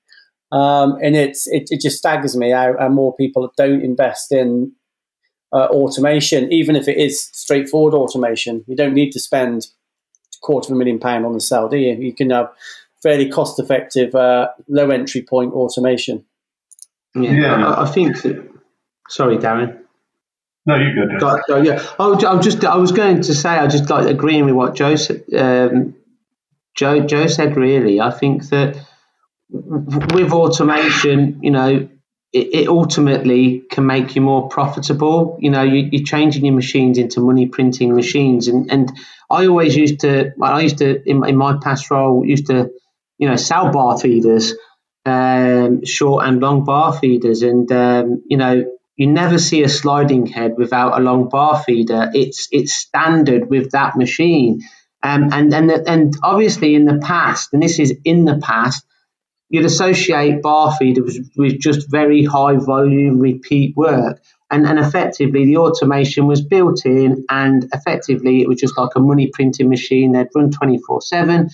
Um, 0.51 0.97
and 1.01 1.15
it's, 1.15 1.47
it, 1.47 1.69
it 1.71 1.81
just 1.81 1.97
staggers 1.97 2.35
me 2.35 2.51
how, 2.51 2.75
how 2.77 2.89
more 2.89 3.15
people 3.15 3.51
don't 3.57 3.81
invest 3.81 4.31
in 4.31 4.73
uh, 5.53 5.67
automation, 5.67 6.51
even 6.51 6.75
if 6.75 6.87
it 6.87 6.97
is 6.97 7.29
straightforward 7.33 7.93
automation. 7.93 8.63
You 8.67 8.75
don't 8.75 8.93
need 8.93 9.11
to 9.11 9.19
spend 9.19 9.67
a 10.33 10.45
quarter 10.45 10.67
of 10.67 10.75
a 10.75 10.77
million 10.77 10.99
pound 10.99 11.25
on 11.25 11.33
the 11.33 11.41
cell, 11.41 11.67
do 11.67 11.77
you? 11.77 11.95
You 11.95 12.13
can 12.13 12.29
have 12.29 12.51
fairly 13.01 13.29
cost 13.29 13.59
effective, 13.59 14.13
uh, 14.13 14.49
low 14.67 14.89
entry 14.89 15.21
point 15.21 15.53
automation. 15.53 16.25
Yeah, 17.15 17.31
yeah. 17.31 17.65
I, 17.65 17.83
I, 17.83 17.87
think 17.87 18.21
that. 18.21 18.49
Sorry, 19.09 19.37
Darren. 19.37 19.80
No, 20.65 20.75
you 20.75 21.19
go. 21.19 21.57
Yeah, 21.57 21.83
I 21.97 22.07
was, 22.07 22.23
I 22.23 22.33
was 22.33 22.45
just. 22.45 22.63
I 22.63 22.75
was 22.75 22.91
going 22.91 23.21
to 23.21 23.33
say. 23.33 23.49
I 23.49 23.65
just 23.67 23.89
like 23.89 24.07
agreeing 24.07 24.45
with 24.45 24.53
what 24.53 24.75
Joe 24.75 24.95
said. 24.95 25.23
Um, 25.35 25.95
Joe 26.75 27.01
Joe 27.05 27.27
said. 27.27 27.57
Really, 27.57 27.99
I 27.99 28.11
think 28.11 28.47
that 28.49 28.77
with 29.49 30.31
automation, 30.31 31.39
you 31.41 31.49
know, 31.49 31.89
it, 32.31 32.47
it, 32.53 32.67
ultimately 32.67 33.63
can 33.71 33.87
make 33.87 34.15
you 34.15 34.21
more 34.21 34.49
profitable. 34.49 35.37
You 35.41 35.49
know, 35.49 35.63
you, 35.63 35.99
are 35.99 36.03
changing 36.03 36.45
your 36.45 36.53
machines 36.53 36.99
into 36.99 37.21
money 37.21 37.47
printing 37.47 37.95
machines, 37.95 38.47
and 38.47 38.71
and 38.71 38.91
I 39.31 39.47
always 39.47 39.75
used 39.75 40.01
to. 40.01 40.31
I 40.39 40.61
used 40.61 40.77
to 40.77 41.01
in, 41.09 41.27
in 41.27 41.37
my 41.37 41.57
past 41.59 41.89
role 41.89 42.23
used 42.23 42.45
to, 42.47 42.69
you 43.17 43.27
know, 43.27 43.35
sell 43.35 43.71
bar 43.71 43.97
feeders, 43.97 44.53
um, 45.07 45.83
short 45.85 46.25
and 46.25 46.39
long 46.39 46.65
bar 46.65 46.93
feeders, 46.93 47.41
and 47.41 47.71
um, 47.71 48.21
you 48.27 48.37
know. 48.37 48.65
You 49.01 49.07
never 49.07 49.39
see 49.39 49.63
a 49.63 49.67
sliding 49.67 50.27
head 50.27 50.59
without 50.59 50.95
a 50.95 51.01
long 51.01 51.27
bar 51.27 51.63
feeder. 51.63 52.11
It's 52.13 52.47
it's 52.51 52.71
standard 52.71 53.49
with 53.49 53.71
that 53.71 53.97
machine, 53.97 54.61
um, 55.01 55.33
and 55.33 55.51
and 55.55 55.71
and 55.71 56.13
obviously 56.21 56.75
in 56.75 56.85
the 56.85 56.99
past, 56.99 57.51
and 57.51 57.63
this 57.63 57.79
is 57.79 57.95
in 58.05 58.25
the 58.25 58.37
past, 58.37 58.85
you'd 59.49 59.65
associate 59.65 60.43
bar 60.43 60.75
feeders 60.77 61.17
with, 61.17 61.31
with 61.35 61.59
just 61.59 61.89
very 61.89 62.23
high 62.23 62.57
volume 62.57 63.17
repeat 63.17 63.75
work. 63.75 64.21
And, 64.51 64.67
and 64.67 64.77
effectively, 64.77 65.45
the 65.45 65.57
automation 65.57 66.27
was 66.27 66.41
built 66.41 66.85
in, 66.85 67.25
and 67.27 67.67
effectively, 67.73 68.41
it 68.41 68.47
was 68.47 68.59
just 68.59 68.77
like 68.77 68.91
a 68.95 68.99
money 68.99 69.31
printing 69.33 69.69
machine. 69.69 70.11
They'd 70.11 70.27
run 70.35 70.51
24 70.51 71.01
7, 71.01 71.49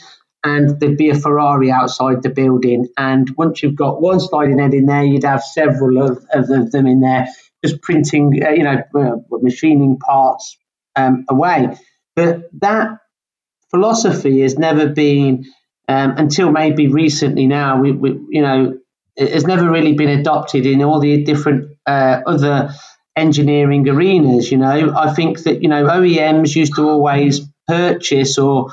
and 0.47 0.79
there'd 0.79 0.97
be 0.97 1.09
a 1.09 1.15
Ferrari 1.15 1.71
outside 1.71 2.23
the 2.23 2.29
building. 2.29 2.87
And 2.97 3.29
once 3.37 3.61
you've 3.61 3.75
got 3.75 4.01
one 4.01 4.19
sliding 4.19 4.59
head 4.59 4.73
in 4.73 4.85
there, 4.85 5.03
you'd 5.03 5.23
have 5.23 5.43
several 5.43 6.01
of, 6.01 6.25
of 6.33 6.47
them 6.47 6.87
in 6.87 7.01
there, 7.01 7.27
just 7.63 7.81
printing, 7.81 8.41
uh, 8.43 8.51
you 8.51 8.63
know, 8.63 8.81
uh, 8.95 9.37
machining 9.41 9.97
parts 9.97 10.57
um, 10.95 11.25
away. 11.29 11.77
But 12.15 12.49
that 12.61 12.99
philosophy 13.69 14.41
has 14.41 14.57
never 14.57 14.87
been 14.87 15.45
um, 15.87 16.15
until 16.17 16.51
maybe 16.51 16.87
recently 16.87 17.47
now, 17.47 17.79
we, 17.81 17.91
we, 17.91 18.09
you 18.29 18.41
know, 18.41 18.77
it 19.15 19.31
has 19.31 19.45
never 19.45 19.69
really 19.69 19.93
been 19.93 20.09
adopted 20.09 20.65
in 20.65 20.83
all 20.83 20.99
the 20.99 21.23
different 21.23 21.77
uh, 21.85 22.21
other 22.25 22.71
engineering 23.15 23.87
arenas. 23.89 24.51
You 24.51 24.57
know, 24.57 24.93
I 24.95 25.13
think 25.13 25.43
that 25.43 25.63
you 25.63 25.69
know 25.69 25.85
OEMs 25.85 26.55
used 26.55 26.75
to 26.75 26.87
always 26.87 27.41
purchase 27.67 28.37
or 28.37 28.71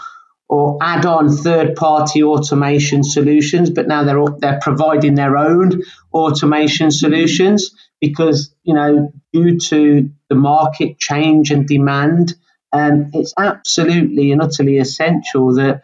or 0.49 0.79
add 0.83 1.07
on 1.07 1.29
third 1.29 1.75
party 1.75 2.23
automation 2.23 3.03
solutions, 3.03 3.71
but 3.71 3.89
now 3.89 4.05
they're 4.05 4.25
they're 4.39 4.61
providing 4.63 5.15
their 5.15 5.37
own 5.37 5.83
automation 6.13 6.91
solutions 6.91 7.75
because 8.01 8.55
you 8.63 8.75
know 8.75 9.13
due 9.33 9.59
to 9.59 10.11
the 10.29 10.35
market 10.35 10.99
change 10.99 11.51
and 11.51 11.67
demand, 11.67 12.35
um, 12.73 13.11
it's 13.15 13.33
absolutely 13.39 14.33
and 14.33 14.43
utterly 14.43 14.79
essential 14.79 15.55
that 15.55 15.83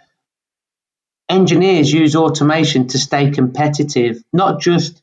engineers 1.30 1.92
use 1.92 2.16
automation 2.16 2.88
to 2.88 2.98
stay 2.98 3.30
competitive, 3.30 4.22
not 4.32 4.60
just, 4.60 5.00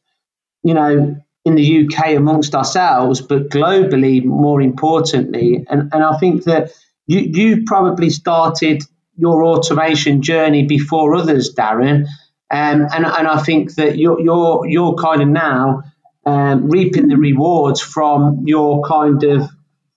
you 0.63 0.73
know, 0.73 1.15
in 1.45 1.55
the 1.55 1.87
UK 1.87 2.15
amongst 2.17 2.53
ourselves, 2.53 3.21
but 3.21 3.49
globally, 3.49 4.23
more 4.23 4.61
importantly. 4.61 5.65
And, 5.69 5.93
and 5.93 6.03
I 6.03 6.17
think 6.17 6.43
that 6.43 6.71
you, 7.07 7.19
you 7.19 7.63
probably 7.65 8.09
started 8.09 8.83
your 9.17 9.43
automation 9.43 10.21
journey 10.21 10.65
before 10.65 11.15
others, 11.15 11.53
Darren. 11.53 12.05
Um, 12.49 12.87
and, 12.93 13.05
and 13.05 13.27
I 13.27 13.41
think 13.43 13.75
that 13.75 13.97
you're, 13.97 14.21
you're, 14.21 14.65
you're 14.67 14.95
kind 14.95 15.21
of 15.21 15.27
now 15.27 15.83
um, 16.25 16.69
reaping 16.69 17.07
the 17.07 17.17
rewards 17.17 17.81
from 17.81 18.43
your 18.45 18.83
kind 18.83 19.23
of 19.23 19.49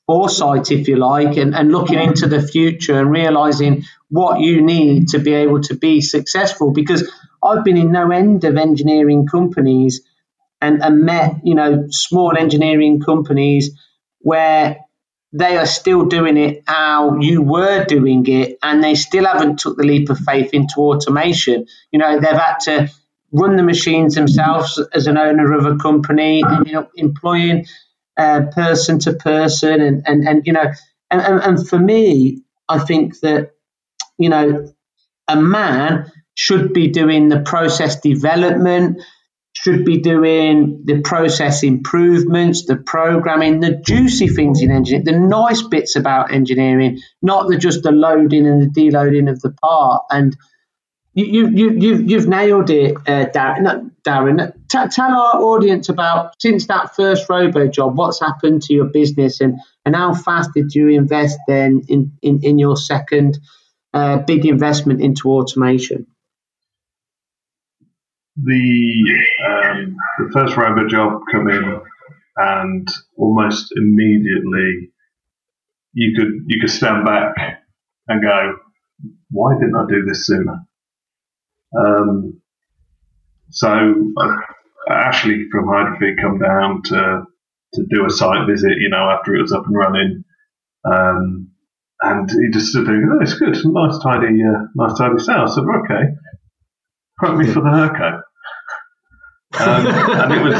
foresight, 0.06 0.72
if 0.72 0.88
you 0.88 0.96
like, 0.96 1.36
and, 1.36 1.54
and 1.54 1.70
looking 1.70 1.98
into 2.00 2.26
the 2.26 2.42
future 2.42 2.98
and 2.98 3.12
realizing 3.12 3.84
what 4.08 4.40
you 4.40 4.62
need 4.62 5.08
to 5.08 5.18
be 5.18 5.34
able 5.34 5.60
to 5.60 5.76
be 5.76 6.00
successful. 6.00 6.72
Because 6.72 7.08
I've 7.42 7.62
been 7.62 7.76
in 7.76 7.92
no 7.92 8.10
end 8.10 8.44
of 8.44 8.56
engineering 8.56 9.26
companies 9.26 10.02
and, 10.60 10.82
and 10.82 11.04
met, 11.04 11.36
you 11.44 11.54
know, 11.54 11.86
small 11.90 12.36
engineering 12.36 13.00
companies 13.00 13.70
where 14.18 14.78
they 15.32 15.56
are 15.56 15.66
still 15.66 16.06
doing 16.06 16.36
it 16.36 16.64
how 16.66 17.18
you 17.20 17.40
were 17.42 17.84
doing 17.84 18.26
it 18.26 18.58
and 18.62 18.82
they 18.82 18.94
still 18.94 19.26
haven't 19.26 19.60
took 19.60 19.76
the 19.76 19.84
leap 19.84 20.10
of 20.10 20.18
faith 20.18 20.50
into 20.52 20.74
automation. 20.78 21.66
You 21.92 22.00
know, 22.00 22.18
they've 22.18 22.30
had 22.30 22.58
to 22.64 22.90
run 23.32 23.56
the 23.56 23.62
machines 23.62 24.14
themselves 24.14 24.80
as 24.92 25.06
an 25.06 25.16
owner 25.16 25.52
of 25.52 25.66
a 25.66 25.76
company, 25.76 26.42
and, 26.44 26.66
you 26.66 26.72
know, 26.72 26.88
employing 26.96 27.66
uh, 28.16 28.42
person 28.52 28.98
to 29.00 29.12
person, 29.14 29.80
and 29.80 30.02
and 30.06 30.28
and 30.28 30.46
you 30.46 30.52
know, 30.52 30.72
and, 31.10 31.20
and 31.20 31.40
and 31.40 31.68
for 31.68 31.78
me, 31.78 32.42
I 32.68 32.78
think 32.78 33.20
that 33.20 33.52
you 34.18 34.28
know, 34.28 34.72
a 35.28 35.36
man 35.40 36.10
should 36.34 36.72
be 36.72 36.88
doing 36.88 37.28
the 37.28 37.40
process 37.40 38.00
development, 38.00 39.00
should 39.52 39.84
be 39.84 39.98
doing 39.98 40.82
the 40.84 41.00
process 41.02 41.62
improvements, 41.62 42.66
the 42.66 42.76
programming, 42.76 43.60
the 43.60 43.76
juicy 43.84 44.28
things 44.28 44.62
in 44.62 44.70
engineering, 44.70 45.04
the 45.04 45.12
nice 45.12 45.62
bits 45.62 45.96
about 45.96 46.32
engineering, 46.32 46.98
not 47.20 47.48
the 47.48 47.58
just 47.58 47.82
the 47.82 47.92
loading 47.92 48.46
and 48.46 48.62
the 48.62 48.80
deloading 48.80 49.30
of 49.30 49.40
the 49.40 49.50
part. 49.50 50.04
And 50.10 50.36
you, 51.12 51.48
you, 51.48 51.70
you, 51.72 51.96
you've 51.96 52.28
nailed 52.28 52.70
it, 52.70 52.96
uh, 52.96 53.26
Darren. 53.26 53.90
Darren. 54.06 54.52
T- 54.68 54.88
tell 54.94 55.10
our 55.10 55.42
audience 55.42 55.88
about 55.88 56.40
since 56.40 56.68
that 56.68 56.94
first 56.94 57.28
RoboJob, 57.28 57.96
what's 57.96 58.20
happened 58.20 58.62
to 58.62 58.72
your 58.72 58.86
business 58.86 59.40
and, 59.40 59.58
and 59.84 59.90
And 59.90 59.96
how 59.96 60.14
fast 60.14 60.50
did 60.54 60.72
you 60.72 60.86
invest 60.88 61.36
then 61.48 61.82
in, 61.88 62.12
in, 62.22 62.44
in 62.44 62.58
your 62.60 62.76
second 62.76 63.40
uh, 63.92 64.18
big 64.18 64.46
investment 64.46 65.00
into 65.00 65.28
automation? 65.32 66.06
The 68.42 69.18
um, 69.46 69.96
the 70.18 70.30
first 70.32 70.54
RoboJob 70.54 71.20
come 71.30 71.48
in, 71.48 71.80
and 72.36 72.88
almost 73.16 73.72
immediately 73.76 74.90
you 75.92 76.14
could 76.16 76.44
you 76.46 76.60
could 76.60 76.70
stand 76.70 77.04
back 77.04 77.34
and 78.08 78.22
go, 78.22 78.56
why 79.30 79.54
didn't 79.54 79.76
I 79.76 79.86
do 79.88 80.04
this 80.04 80.26
sooner? 80.26 80.64
Um, 81.78 82.40
so 83.50 83.68
uh, 83.68 84.36
Ashley 84.88 85.46
from 85.50 85.66
Hydrafeed 85.66 86.20
come 86.20 86.38
down 86.38 86.82
to 86.84 87.24
to 87.74 87.86
do 87.88 88.04
a 88.06 88.10
site 88.10 88.48
visit, 88.48 88.78
you 88.78 88.88
know, 88.90 89.10
after 89.10 89.34
it 89.34 89.42
was 89.42 89.52
up 89.52 89.66
and 89.66 89.76
running. 89.76 90.24
Um, 90.84 91.50
and 92.02 92.30
he 92.30 92.50
just 92.50 92.70
stood 92.70 92.86
there, 92.86 92.96
oh, 92.96 93.20
it's 93.20 93.34
good, 93.34 93.56
nice 93.64 93.98
tidy, 94.02 94.42
uh, 94.42 94.62
nice 94.74 94.98
tidy 94.98 95.18
sale. 95.18 95.44
I 95.46 95.54
said, 95.54 95.64
okay, 95.64 96.02
quote 97.18 97.38
me 97.38 97.46
for 97.46 97.60
the 97.60 97.68
Hurco. 97.70 98.22
Um, 99.60 99.86
and 99.86 100.32
it 100.32 100.42
was, 100.42 100.54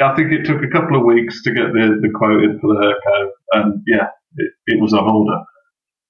I 0.00 0.14
think 0.16 0.32
it 0.32 0.44
took 0.44 0.62
a 0.62 0.70
couple 0.72 0.98
of 0.98 1.04
weeks 1.04 1.42
to 1.42 1.50
get 1.52 1.72
the, 1.72 1.98
the 2.00 2.10
quote 2.14 2.42
in 2.42 2.58
for 2.60 2.74
the 2.74 2.80
Hurco. 2.80 3.30
And 3.52 3.82
yeah, 3.86 4.08
it, 4.36 4.52
it 4.66 4.80
was 4.80 4.92
a 4.92 4.98
order. 4.98 5.44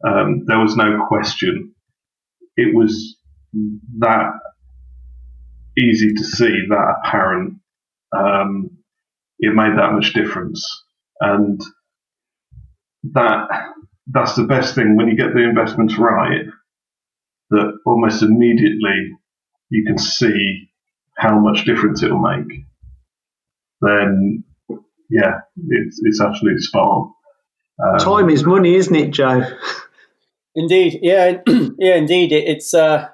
Um, 0.06 0.44
there 0.46 0.58
was 0.58 0.76
no 0.76 1.04
question. 1.08 1.74
It 2.56 2.74
was 2.74 3.16
that 3.98 4.32
easy 5.78 6.12
to 6.14 6.24
see, 6.24 6.66
that 6.68 6.94
apparent. 6.98 7.54
Um, 8.16 8.70
it 9.38 9.54
made 9.54 9.76
that 9.76 9.92
much 9.92 10.12
difference. 10.12 10.64
And 11.20 11.60
that 13.12 13.48
that's 14.06 14.34
the 14.36 14.44
best 14.44 14.74
thing 14.74 14.96
when 14.96 15.08
you 15.08 15.16
get 15.16 15.34
the 15.34 15.42
investments 15.42 15.98
right, 15.98 16.44
that 17.50 17.72
almost 17.86 18.22
immediately 18.22 19.10
you 19.70 19.84
can 19.86 19.98
see 19.98 20.68
how 21.16 21.38
much 21.38 21.64
difference 21.64 22.02
it'll 22.02 22.18
make. 22.18 22.64
Then, 23.80 24.44
yeah, 25.10 25.40
it's, 25.68 26.00
it's 26.02 26.20
absolutely 26.20 26.60
spot 26.60 26.88
on. 26.88 27.12
Um, 27.82 27.98
Time 27.98 28.30
is 28.30 28.44
money, 28.44 28.74
isn't 28.74 28.94
it, 28.94 29.10
Joe? 29.10 29.42
Indeed, 30.54 31.00
yeah, 31.02 31.38
yeah, 31.78 31.96
indeed. 31.96 32.32
It, 32.32 32.46
it's 32.46 32.74
uh, 32.74 33.08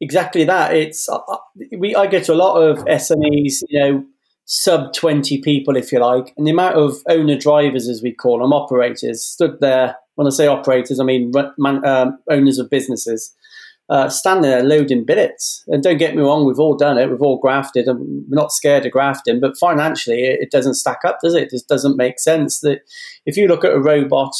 exactly 0.00 0.44
that. 0.44 0.74
It's 0.74 1.08
uh, 1.08 1.16
uh, 1.16 1.38
we. 1.78 1.94
I 1.94 2.06
get 2.06 2.24
to 2.24 2.34
a 2.34 2.34
lot 2.34 2.56
of 2.56 2.84
SMEs, 2.84 3.62
you 3.68 3.80
know, 3.80 4.04
sub 4.44 4.92
twenty 4.92 5.40
people, 5.40 5.76
if 5.76 5.90
you 5.90 6.00
like, 6.00 6.34
and 6.36 6.46
the 6.46 6.50
amount 6.50 6.76
of 6.76 6.96
owner 7.08 7.38
drivers, 7.38 7.88
as 7.88 8.02
we 8.02 8.12
call 8.12 8.40
them, 8.40 8.52
operators, 8.52 9.24
stood 9.24 9.58
there. 9.60 9.96
When 10.16 10.26
I 10.26 10.30
say 10.30 10.46
operators, 10.46 11.00
I 11.00 11.04
mean 11.04 11.32
man, 11.56 11.82
um, 11.86 12.18
owners 12.30 12.58
of 12.58 12.68
businesses. 12.68 13.34
Uh, 13.88 14.08
standing 14.08 14.50
there 14.50 14.64
loading 14.64 15.04
billets. 15.04 15.62
And 15.68 15.80
don't 15.80 15.96
get 15.96 16.16
me 16.16 16.22
wrong, 16.22 16.44
we've 16.44 16.58
all 16.58 16.76
done 16.76 16.98
it. 16.98 17.08
We've 17.08 17.22
all 17.22 17.38
grafted, 17.38 17.86
and 17.86 18.00
we're 18.28 18.34
not 18.34 18.50
scared 18.50 18.84
of 18.84 18.90
grafting. 18.90 19.38
But 19.38 19.56
financially, 19.56 20.24
it, 20.24 20.40
it 20.40 20.50
doesn't 20.50 20.74
stack 20.74 21.02
up, 21.04 21.20
does 21.22 21.34
it? 21.34 21.44
It 21.44 21.50
just 21.50 21.68
doesn't 21.68 21.96
make 21.96 22.18
sense. 22.18 22.60
That 22.62 22.80
if 23.26 23.36
you 23.36 23.46
look 23.46 23.64
at 23.64 23.72
a 23.72 23.78
robot, 23.78 24.34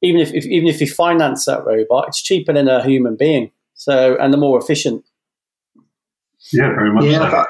even 0.00 0.18
if, 0.18 0.32
if 0.32 0.46
even 0.46 0.66
if 0.66 0.80
you 0.80 0.86
finance 0.86 1.44
that 1.44 1.66
robot, 1.66 2.08
it's 2.08 2.22
cheaper 2.22 2.54
than 2.54 2.68
a 2.68 2.82
human 2.82 3.16
being. 3.16 3.50
So 3.74 4.16
and 4.18 4.32
the 4.32 4.38
more 4.38 4.58
efficient. 4.58 5.04
Yeah, 6.50 6.70
very 6.74 6.90
much. 6.90 7.04
Yeah, 7.04 7.30
so. 7.30 7.44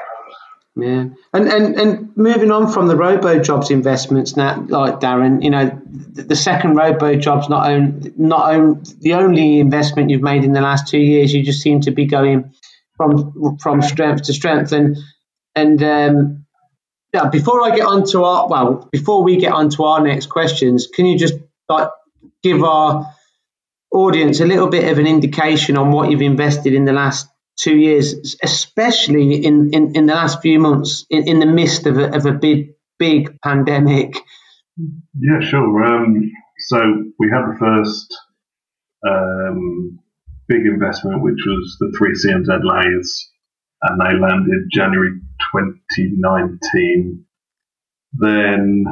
Yeah. 0.75 1.07
And, 1.33 1.47
and 1.49 1.79
and 1.79 2.17
moving 2.17 2.49
on 2.49 2.71
from 2.71 2.87
the 2.87 2.93
RoboJobs 2.93 3.71
investments 3.71 4.37
now, 4.37 4.65
like 4.69 5.01
Darren, 5.01 5.43
you 5.43 5.49
know, 5.49 5.81
the, 5.85 6.23
the 6.23 6.35
second 6.35 6.75
RoboJobs 6.75 7.49
not 7.49 7.69
own 7.69 8.13
not 8.17 8.53
own 8.53 8.83
the 8.99 9.15
only 9.15 9.59
investment 9.59 10.09
you've 10.09 10.21
made 10.21 10.45
in 10.45 10.53
the 10.53 10.61
last 10.61 10.87
two 10.87 10.99
years. 10.99 11.33
You 11.33 11.43
just 11.43 11.61
seem 11.61 11.81
to 11.81 11.91
be 11.91 12.05
going 12.05 12.53
from 12.95 13.57
from 13.57 13.81
strength 13.81 14.23
to 14.23 14.33
strength 14.33 14.71
and 14.71 14.97
and 15.55 15.83
um, 15.83 16.45
yeah. 17.13 17.27
Before 17.27 17.61
I 17.63 17.75
get 17.75 17.85
on 17.85 18.05
to 18.11 18.23
our 18.23 18.47
well, 18.47 18.87
before 18.93 19.23
we 19.23 19.35
get 19.35 19.51
on 19.51 19.69
to 19.71 19.83
our 19.83 20.01
next 20.01 20.27
questions, 20.27 20.87
can 20.87 21.05
you 21.05 21.17
just 21.17 21.33
like 21.67 21.89
give 22.43 22.63
our 22.63 23.13
audience 23.91 24.39
a 24.39 24.45
little 24.45 24.67
bit 24.67 24.89
of 24.89 24.99
an 24.99 25.07
indication 25.07 25.77
on 25.77 25.91
what 25.91 26.09
you've 26.09 26.21
invested 26.21 26.73
in 26.73 26.85
the 26.85 26.93
last 26.93 27.27
two 27.61 27.77
years, 27.77 28.35
especially 28.41 29.45
in, 29.45 29.69
in, 29.73 29.95
in 29.95 30.05
the 30.07 30.13
last 30.13 30.41
few 30.41 30.59
months 30.59 31.05
in, 31.09 31.27
in 31.27 31.39
the 31.39 31.45
midst 31.45 31.85
of 31.85 31.97
a, 31.97 32.15
of 32.15 32.25
a 32.25 32.31
big, 32.31 32.71
big 32.97 33.39
pandemic? 33.43 34.15
Yeah, 35.19 35.39
sure. 35.41 35.83
Um, 35.83 36.31
so 36.67 36.79
we 37.19 37.29
had 37.31 37.53
the 37.53 37.57
first 37.59 38.17
um, 39.07 39.99
big 40.47 40.65
investment, 40.65 41.21
which 41.21 41.39
was 41.45 41.77
the 41.79 41.93
three 41.97 42.13
CMZ 42.13 42.63
lathes, 42.63 43.29
and 43.83 43.99
they 43.99 44.19
landed 44.19 44.69
January 44.71 45.11
2019. 45.53 47.25
Then 48.13 48.85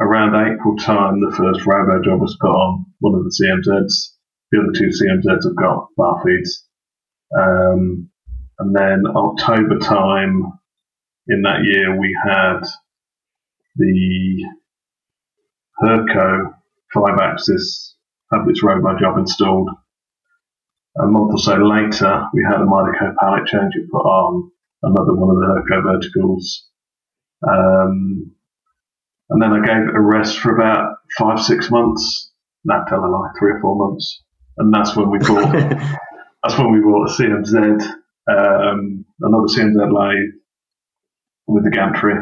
around 0.00 0.34
April 0.34 0.76
time, 0.76 1.20
the 1.20 1.34
first 1.36 1.60
RoboJob 1.60 2.20
was 2.20 2.36
put 2.40 2.48
on 2.48 2.86
one 3.00 3.14
of 3.14 3.24
the 3.24 3.34
CMZs. 3.40 4.12
The 4.50 4.60
other 4.60 4.72
two 4.72 4.88
CMZs 4.88 5.44
have 5.44 5.56
got 5.56 5.88
bar 5.96 6.22
feeds. 6.24 6.61
Um, 7.38 8.10
and 8.58 8.76
then 8.76 9.04
October 9.14 9.78
time 9.78 10.52
in 11.28 11.42
that 11.42 11.60
year, 11.64 11.98
we 11.98 12.16
had 12.24 12.60
the 13.76 14.44
Hurco 15.82 16.54
five 16.92 17.18
axis 17.20 17.96
have 18.32 18.48
its 18.48 18.62
RoboJob 18.62 19.18
installed. 19.18 19.70
A 21.02 21.06
month 21.06 21.32
or 21.32 21.38
so 21.38 21.56
later, 21.56 22.26
we 22.34 22.44
had 22.44 22.60
a 22.60 22.64
Midaco 22.64 23.14
pallet 23.18 23.46
change 23.46 23.72
put 23.90 23.98
on 23.98 24.50
another 24.82 25.14
one 25.14 25.30
of 25.30 25.40
the 25.40 25.46
Hurco 25.46 25.82
verticals. 25.82 26.68
Um, 27.48 28.32
and 29.30 29.40
then 29.40 29.52
I 29.52 29.64
gave 29.64 29.88
it 29.88 29.94
a 29.94 30.00
rest 30.00 30.38
for 30.38 30.54
about 30.54 30.96
five, 31.18 31.40
six 31.42 31.70
months. 31.70 32.30
Not 32.64 32.86
tell 32.88 33.04
a 33.04 33.08
lie, 33.08 33.30
three 33.38 33.52
or 33.52 33.60
four 33.60 33.76
months. 33.76 34.22
And 34.58 34.72
that's 34.72 34.94
when 34.94 35.10
we 35.10 35.18
bought, 35.18 35.52
that's 36.42 36.58
when 36.58 36.72
we 36.72 36.80
bought 36.80 37.08
a 37.08 37.12
CMZ, 37.12 37.82
um, 38.30 39.04
another 39.20 39.46
CMZ 39.46 39.92
lathe 39.92 40.34
with 41.46 41.64
the 41.64 41.70
gantry. 41.70 42.14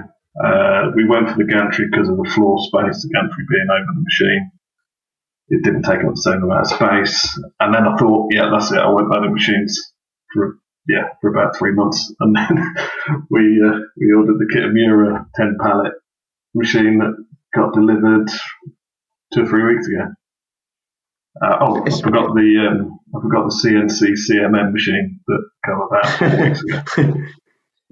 Uh, 0.42 0.90
we 0.94 1.08
went 1.08 1.28
for 1.30 1.38
the 1.38 1.44
gantry 1.50 1.88
because 1.90 2.08
of 2.08 2.16
the 2.16 2.30
floor 2.34 2.58
space, 2.60 3.02
the 3.02 3.10
gantry 3.14 3.44
being 3.48 3.66
over 3.70 3.92
the 3.94 4.02
machine. 4.02 4.50
It 5.48 5.64
didn't 5.64 5.82
take 5.82 6.04
up 6.04 6.14
the 6.14 6.22
same 6.22 6.42
amount 6.42 6.60
of 6.60 6.76
space. 6.76 7.38
And 7.58 7.74
then 7.74 7.86
I 7.86 7.96
thought, 7.96 8.28
yeah, 8.32 8.50
that's 8.52 8.70
it. 8.70 8.78
I 8.78 8.88
won't 8.88 9.10
the 9.10 9.30
machines 9.30 9.92
for, 10.32 10.58
yeah, 10.86 11.08
for 11.20 11.30
about 11.30 11.56
three 11.56 11.72
months. 11.72 12.12
And 12.20 12.36
then 12.36 12.74
we, 13.30 13.60
uh, 13.64 13.80
we 13.96 14.12
ordered 14.12 14.38
the 14.38 14.50
Kitamura 14.54 15.26
10 15.34 15.56
pallet 15.60 15.92
machine 16.54 16.98
that 16.98 17.16
got 17.54 17.74
delivered 17.74 18.28
two 19.34 19.42
or 19.42 19.46
three 19.46 19.74
weeks 19.74 19.88
ago. 19.88 20.14
Uh, 21.40 21.56
oh, 21.60 21.84
I 21.86 21.90
forgot 21.90 22.34
the 22.34 22.68
um, 22.70 22.98
I 23.14 23.20
forgot 23.20 23.48
the 23.48 23.54
CNC 23.62 24.14
CMM 24.28 24.72
machine 24.72 25.20
that 25.26 25.42
came 25.64 25.80
about 25.80 26.06
four 26.18 26.48
weeks 26.48 26.62
ago. 26.62 27.14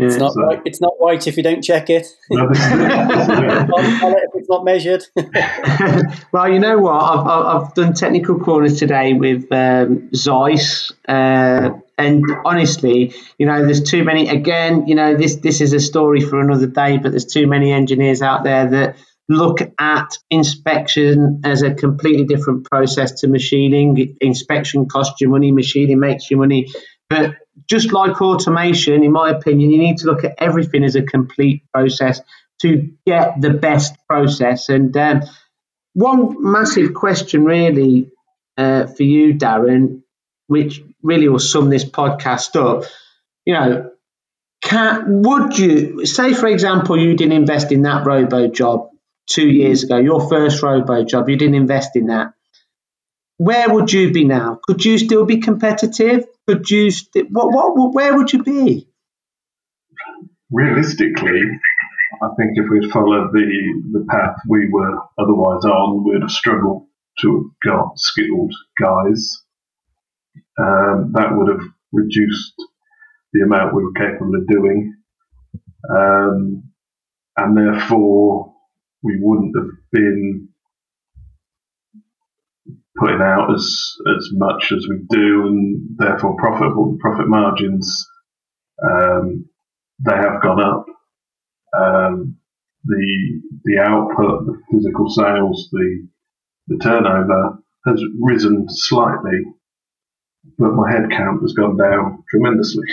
It's 0.01 0.17
not 0.17 0.33
so, 0.33 0.43
right. 0.43 0.63
It's 0.65 0.81
not 0.81 0.93
right 1.01 1.27
if 1.27 1.37
you 1.37 1.43
don't 1.43 1.63
check 1.63 1.91
it. 1.91 2.07
No, 2.31 2.49
if 2.53 4.31
it's 4.35 4.49
not 4.49 4.65
measured. 4.65 5.05
well, 6.33 6.49
you 6.49 6.61
know 6.61 6.79
what? 6.79 6.93
I've, 6.93 7.63
I've 7.63 7.75
done 7.75 7.95
technical 7.95 8.39
corners 8.39 8.79
today 8.79 9.15
with 9.15 9.51
um, 9.51 10.09
Zeiss, 10.15 10.93
uh, 11.09 11.71
and 11.97 12.25
honestly, 12.45 13.13
you 13.39 13.47
know, 13.47 13.65
there's 13.65 13.83
too 13.83 14.05
many. 14.05 14.29
Again, 14.29 14.87
you 14.87 14.95
know, 14.95 15.17
this 15.17 15.37
this 15.37 15.61
is 15.61 15.73
a 15.73 15.81
story 15.81 16.21
for 16.21 16.41
another 16.41 16.69
day. 16.69 16.99
But 16.99 17.11
there's 17.11 17.27
too 17.27 17.49
many 17.49 17.73
engineers 17.73 18.23
out 18.23 18.45
there 18.45 18.71
that 18.71 18.97
look 19.29 19.59
at 19.79 20.19
inspection 20.31 21.43
as 21.45 21.63
a 21.63 21.75
completely 21.75 22.25
different 22.25 22.65
process 22.71 23.21
to 23.21 23.29
machining. 23.29 24.17
Inspection 24.21 24.89
costs 24.89 25.21
you 25.21 25.29
money, 25.29 25.53
machining 25.53 26.01
makes 26.01 26.31
you 26.31 26.39
money. 26.39 26.69
But 27.11 27.35
just 27.69 27.93
like 27.93 28.21
automation, 28.23 29.05
in 29.05 29.13
my 29.13 29.31
opinion, 29.31 29.71
you 29.71 29.79
need 29.79 29.99
to 29.99 30.07
look 30.07 30.25
at 30.25 30.35
everything 30.39 30.85
as 30.85 30.97
a 30.97 31.03
complete 31.03 31.63
process 31.73 32.21
to 32.63 32.91
get 33.07 33.41
the 33.41 33.51
best 33.51 33.97
process. 34.09 34.69
And 34.69 34.97
um, 34.97 35.23
one 35.93 36.37
massive 36.41 36.95
question, 36.95 37.45
really, 37.45 38.11
uh, 38.57 38.87
for 38.87 39.03
you, 39.03 39.35
Darren, 39.35 40.03
which 40.47 40.83
really 41.03 41.29
will 41.29 41.39
sum 41.39 41.71
this 41.71 41.85
podcast 41.85 42.57
up. 42.57 42.85
You 43.45 43.55
know, 43.55 43.91
can 44.63 45.23
would 45.23 45.59
you 45.59 46.07
say, 46.07 46.35
for 46.35 46.47
example, 46.47 46.99
you 46.99 47.15
didn't 47.17 47.33
invest 47.33 47.73
in 47.73 47.83
that 47.83 48.05
RoboJob 48.05 48.91
two 49.29 49.49
years 49.49 49.85
ago, 49.85 49.99
your 49.99 50.29
first 50.29 50.63
RoboJob, 50.63 51.29
you 51.29 51.37
didn't 51.37 51.55
invest 51.55 51.97
in 51.97 52.07
that. 52.07 52.33
Where 53.37 53.73
would 53.73 53.93
you 53.93 54.11
be 54.11 54.25
now? 54.25 54.59
Could 54.67 54.85
you 54.85 54.99
still 54.99 55.25
be 55.25 55.39
competitive? 55.39 56.27
Could 56.49 56.69
you? 56.71 56.91
St- 56.91 57.31
what, 57.31 57.53
what? 57.53 57.95
Where 57.95 58.17
would 58.17 58.33
you 58.33 58.43
be? 58.43 58.89
Realistically, 60.51 61.43
I 62.23 62.29
think 62.37 62.53
if 62.55 62.65
we'd 62.71 62.91
followed 62.91 63.33
the, 63.33 63.83
the 63.93 64.07
path 64.09 64.39
we 64.49 64.69
were 64.73 64.99
otherwise 65.19 65.65
on, 65.65 66.05
we'd 66.05 66.23
have 66.23 66.31
struggled 66.31 66.87
to 67.21 67.53
have 67.67 67.73
got 67.73 67.99
skilled 67.99 68.53
guys. 68.81 69.43
Um, 70.59 71.13
that 71.15 71.29
would 71.31 71.49
have 71.49 71.69
reduced 71.93 72.55
the 73.33 73.43
amount 73.43 73.75
we 73.75 73.85
were 73.85 73.93
capable 73.93 74.35
of 74.35 74.47
doing. 74.49 74.97
Um, 75.89 76.65
and 77.37 77.57
therefore, 77.57 78.55
we 79.03 79.19
wouldn't 79.21 79.57
have 79.57 79.71
been 79.93 80.49
putting 82.99 83.21
out 83.21 83.53
as 83.55 83.95
as 84.17 84.31
much 84.33 84.73
as 84.73 84.87
we 84.89 84.99
do, 85.11 85.47
and 85.47 85.97
therefore 85.99 86.37
profitable 86.37 86.97
profit 87.01 87.29
margins 87.29 88.07
um, 88.83 89.45
they 90.07 90.15
have 90.15 90.43
gone 90.43 90.61
up. 90.63 90.87
Um, 91.77 92.37
the 92.85 93.43
the 93.65 93.79
output, 93.81 94.47
the 94.47 94.61
physical 94.73 95.09
sales, 95.11 95.69
the 95.73 96.09
the 96.69 96.79
turnover 96.79 97.59
has 97.87 98.03
risen 98.21 98.67
slightly, 98.69 99.43
but 100.59 100.75
my 100.75 100.91
head 100.91 101.11
count 101.11 101.43
has 101.43 101.53
gone 101.55 101.77
down 101.77 102.25
tremendously. 102.31 102.85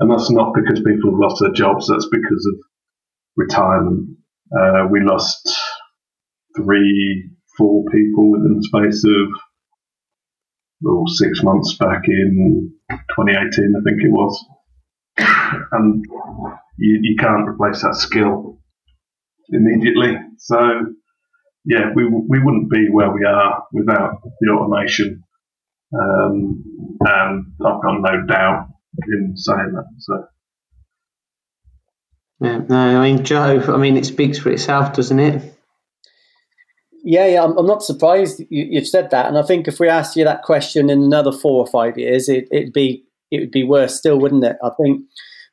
And 0.00 0.10
that's 0.10 0.30
not 0.30 0.54
because 0.54 0.82
people 0.82 1.12
have 1.12 1.20
lost 1.20 1.40
their 1.40 1.52
jobs, 1.52 1.88
that's 1.88 2.08
because 2.10 2.46
of 2.52 2.60
retirement. 3.36 4.16
Uh, 4.52 4.86
we 4.90 5.00
lost 5.02 5.56
three, 6.56 7.30
four 7.56 7.84
people 7.92 8.32
within 8.32 8.56
the 8.56 8.64
space 8.64 9.04
of 9.04 9.28
well, 10.82 11.04
six 11.06 11.42
months 11.42 11.76
back 11.78 12.02
in 12.06 12.72
2018, 12.90 13.74
I 13.76 13.82
think 13.88 14.02
it 14.02 14.10
was. 14.10 14.44
And 15.72 16.04
you, 16.78 16.98
you 17.02 17.16
can't 17.16 17.48
replace 17.48 17.82
that 17.82 17.94
skill 17.94 18.58
immediately. 19.48 20.16
So, 20.38 20.58
yeah, 21.64 21.90
we, 21.94 22.04
we 22.06 22.38
wouldn't 22.38 22.70
be 22.70 22.88
where 22.90 23.10
we 23.10 23.24
are 23.24 23.64
without 23.72 24.20
the 24.40 24.50
automation. 24.50 25.22
Um, 25.98 26.62
and 27.00 27.46
I've 27.64 27.82
got 27.82 28.00
no 28.00 28.26
doubt 28.26 28.68
in 29.08 29.34
saying 29.36 29.72
that. 29.74 29.86
So. 30.00 30.24
Yeah, 32.40 32.58
no, 32.68 33.00
I 33.00 33.12
mean, 33.12 33.24
Joe, 33.24 33.62
I 33.68 33.76
mean, 33.76 33.96
it 33.96 34.06
speaks 34.06 34.38
for 34.38 34.50
itself, 34.50 34.92
doesn't 34.92 35.18
it? 35.20 35.54
Yeah, 37.04 37.26
yeah, 37.26 37.44
I'm, 37.44 37.56
I'm 37.58 37.66
not 37.66 37.82
surprised 37.82 38.42
you, 38.48 38.78
have 38.78 38.88
said 38.88 39.10
that, 39.10 39.26
and 39.26 39.38
I 39.38 39.42
think 39.42 39.68
if 39.68 39.78
we 39.78 39.88
asked 39.88 40.16
you 40.16 40.24
that 40.24 40.42
question 40.42 40.90
in 40.90 41.02
another 41.02 41.32
four 41.32 41.60
or 41.60 41.66
five 41.66 41.98
years, 41.98 42.28
it, 42.28 42.48
it'd 42.50 42.72
be 42.72 43.04
it 43.30 43.40
would 43.40 43.50
be 43.50 43.64
worse 43.64 43.96
still, 43.96 44.18
wouldn't 44.18 44.44
it? 44.44 44.56
I 44.62 44.70
think 44.80 45.02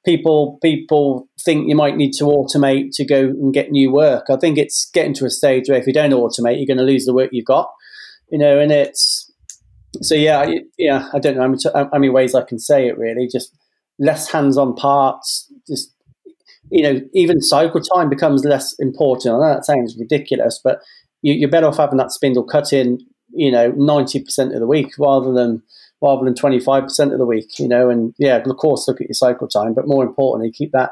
people 0.05 0.59
people 0.61 1.27
think 1.43 1.67
you 1.67 1.75
might 1.75 1.97
need 1.97 2.13
to 2.13 2.25
automate 2.25 2.91
to 2.93 3.05
go 3.05 3.19
and 3.21 3.53
get 3.53 3.71
new 3.71 3.91
work. 3.91 4.25
I 4.29 4.37
think 4.37 4.57
it's 4.57 4.89
getting 4.91 5.13
to 5.15 5.25
a 5.25 5.29
stage 5.29 5.67
where 5.67 5.77
if 5.77 5.87
you 5.87 5.93
don't 5.93 6.11
automate, 6.11 6.57
you're 6.57 6.67
going 6.67 6.77
to 6.77 6.91
lose 6.91 7.05
the 7.05 7.13
work 7.13 7.29
you've 7.31 7.45
got, 7.45 7.69
you 8.29 8.37
know. 8.37 8.59
And 8.59 8.71
it's 8.71 9.31
so 10.01 10.15
yeah, 10.15 10.49
yeah. 10.77 11.09
I 11.13 11.19
don't 11.19 11.35
know 11.35 11.55
how 11.73 11.89
many 11.93 12.09
ways 12.09 12.33
I 12.35 12.43
can 12.43 12.59
say 12.59 12.87
it. 12.87 12.97
Really, 12.97 13.27
just 13.27 13.55
less 13.99 14.31
hands-on 14.31 14.75
parts. 14.75 15.51
Just 15.67 15.93
you 16.71 16.81
know, 16.83 17.01
even 17.13 17.41
cycle 17.41 17.81
time 17.81 18.09
becomes 18.09 18.45
less 18.45 18.73
important. 18.79 19.35
I 19.35 19.37
know 19.37 19.53
that 19.53 19.65
sounds 19.65 19.97
ridiculous, 19.99 20.59
but 20.63 20.81
you, 21.21 21.45
are 21.45 21.51
better 21.51 21.67
off 21.67 21.77
having 21.77 21.97
that 21.97 22.11
spindle 22.11 22.43
cut 22.43 22.73
in, 22.73 22.99
you 23.33 23.51
know, 23.51 23.71
ninety 23.77 24.21
percent 24.21 24.53
of 24.53 24.59
the 24.59 24.67
week 24.67 24.93
rather 24.97 25.33
than 25.33 25.61
rather 26.01 26.23
than 26.25 26.33
twenty 26.35 26.59
five 26.59 26.83
percent 26.83 27.11
of 27.13 27.19
the 27.19 27.25
week. 27.25 27.59
You 27.59 27.67
know, 27.67 27.89
and 27.89 28.13
yeah, 28.17 28.37
of 28.37 28.57
course, 28.57 28.87
look 28.87 29.01
at 29.01 29.07
your 29.07 29.13
cycle 29.13 29.47
time, 29.47 29.73
but 29.73 29.87
more 29.87 30.03
importantly, 30.03 30.51
keep 30.51 30.71
that 30.71 30.91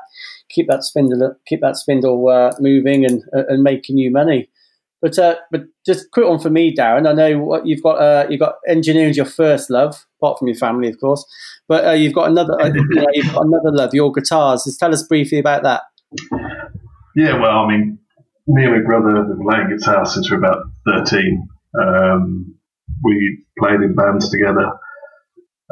keep 0.49 0.67
that 0.67 0.83
spindle 0.83 1.35
keep 1.47 1.61
that 1.61 1.77
spindle 1.77 2.27
uh, 2.29 2.53
moving 2.59 3.05
and 3.05 3.23
and 3.31 3.63
making 3.63 3.97
you 3.97 4.11
money. 4.11 4.49
But 5.01 5.17
uh, 5.17 5.35
but 5.49 5.61
just 5.85 6.11
quick 6.11 6.27
one 6.27 6.39
for 6.39 6.49
me, 6.49 6.75
Darren. 6.75 7.07
I 7.07 7.13
know 7.13 7.39
what 7.39 7.65
you've 7.65 7.83
got. 7.83 7.99
Uh, 7.99 8.27
you've 8.29 8.41
got 8.41 8.55
engineering 8.67 9.13
your 9.13 9.25
first 9.25 9.69
love, 9.69 10.05
apart 10.21 10.39
from 10.39 10.47
your 10.47 10.57
family, 10.57 10.89
of 10.89 10.99
course. 10.99 11.25
But 11.67 11.85
uh, 11.85 11.91
you've 11.91 12.13
got 12.13 12.29
another. 12.29 12.59
Uh, 12.59 12.67
you 12.73 12.95
know, 12.95 13.05
you've 13.13 13.33
got 13.33 13.45
another 13.45 13.71
love, 13.71 13.93
your 13.93 14.11
guitars. 14.11 14.63
Just 14.65 14.79
tell 14.79 14.93
us 14.93 15.03
briefly 15.03 15.39
about 15.39 15.63
that. 15.63 15.83
Yeah, 17.15 17.39
well, 17.39 17.59
I 17.59 17.67
mean, 17.67 17.99
me 18.47 18.65
and 18.65 18.73
my 18.73 18.81
brother 18.81 19.15
have 19.15 19.27
been 19.27 19.45
playing 19.45 19.77
guitar 19.77 20.05
since 20.05 20.29
we 20.29 20.37
were 20.37 20.43
about 20.43 20.63
13. 20.85 21.47
Um, 21.79 22.55
we 23.03 23.45
played 23.57 23.81
in 23.81 23.95
bands 23.95 24.29
together. 24.29 24.71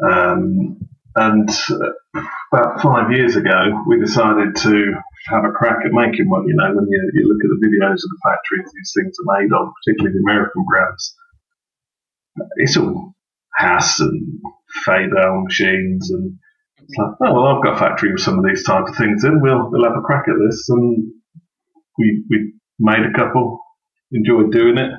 Um, 0.03 0.77
and 1.15 1.49
uh, 1.71 2.21
about 2.53 2.81
five 2.81 3.11
years 3.11 3.35
ago, 3.35 3.83
we 3.87 3.99
decided 3.99 4.55
to 4.57 4.93
have 5.27 5.43
a 5.43 5.51
crack 5.51 5.83
at 5.83 5.91
making 5.91 6.29
one. 6.29 6.47
You 6.47 6.55
know, 6.55 6.75
when 6.75 6.85
you, 6.87 7.11
you 7.13 7.27
look 7.27 7.43
at 7.43 7.49
the 7.49 7.65
videos 7.65 7.93
of 7.93 8.09
the 8.13 8.21
factories 8.23 8.71
these 8.73 8.93
things 8.95 9.17
are 9.17 9.41
made 9.41 9.51
of, 9.51 9.73
particularly 9.83 10.13
the 10.13 10.23
American 10.29 10.63
brands, 10.69 11.15
it's 12.57 12.77
all 12.77 13.15
Haas 13.57 13.99
and 13.99 14.39
Fadal 14.85 15.43
machines. 15.43 16.11
And 16.11 16.37
it's 16.77 16.97
like, 16.97 17.11
oh, 17.21 17.33
well, 17.33 17.47
I've 17.47 17.63
got 17.63 17.75
a 17.75 17.79
factory 17.79 18.11
with 18.11 18.21
some 18.21 18.39
of 18.39 18.45
these 18.45 18.63
type 18.63 18.87
of 18.87 18.95
things 18.95 19.23
in. 19.23 19.41
We'll, 19.41 19.69
we'll 19.71 19.83
have 19.83 19.97
a 19.97 20.01
crack 20.01 20.25
at 20.27 20.35
this. 20.47 20.69
And 20.69 21.11
we, 21.97 22.23
we 22.29 22.53
made 22.79 23.05
a 23.05 23.17
couple, 23.17 23.59
enjoyed 24.11 24.51
doing 24.51 24.77
it. 24.77 24.91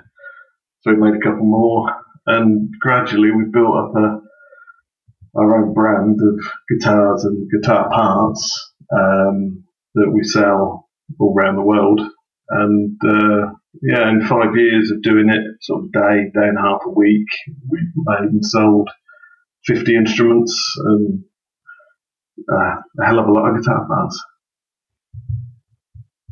So 0.82 0.92
we 0.92 0.96
made 0.96 1.16
a 1.20 1.24
couple 1.24 1.44
more, 1.44 1.90
and 2.26 2.70
gradually 2.80 3.32
we 3.32 3.44
built 3.52 3.74
up 3.74 3.96
a, 3.96 4.20
our 5.36 5.62
own 5.62 5.74
brand 5.74 6.18
of 6.20 6.46
guitars 6.68 7.24
and 7.24 7.50
guitar 7.50 7.90
parts 7.90 8.72
um, 8.92 9.64
that 9.94 10.10
we 10.12 10.22
sell 10.22 10.88
all 11.18 11.34
around 11.36 11.56
the 11.56 11.62
world. 11.62 12.00
And 12.50 12.96
uh, 13.04 13.52
yeah, 13.82 14.08
in 14.08 14.26
five 14.26 14.56
years 14.56 14.90
of 14.90 15.02
doing 15.02 15.28
it, 15.28 15.62
sort 15.62 15.84
of 15.84 15.92
day, 15.92 16.30
day 16.34 16.48
and 16.48 16.58
a 16.58 16.62
half 16.62 16.80
a 16.86 16.90
week, 16.90 17.26
we 17.70 17.80
made 17.96 18.30
and 18.30 18.44
sold 18.44 18.88
50 19.66 19.94
instruments 19.96 20.74
and 20.84 21.24
uh, 22.50 22.76
a 23.00 23.06
hell 23.06 23.18
of 23.18 23.26
a 23.26 23.32
lot 23.32 23.50
of 23.50 23.56
guitar 23.60 23.86
parts. 23.86 24.24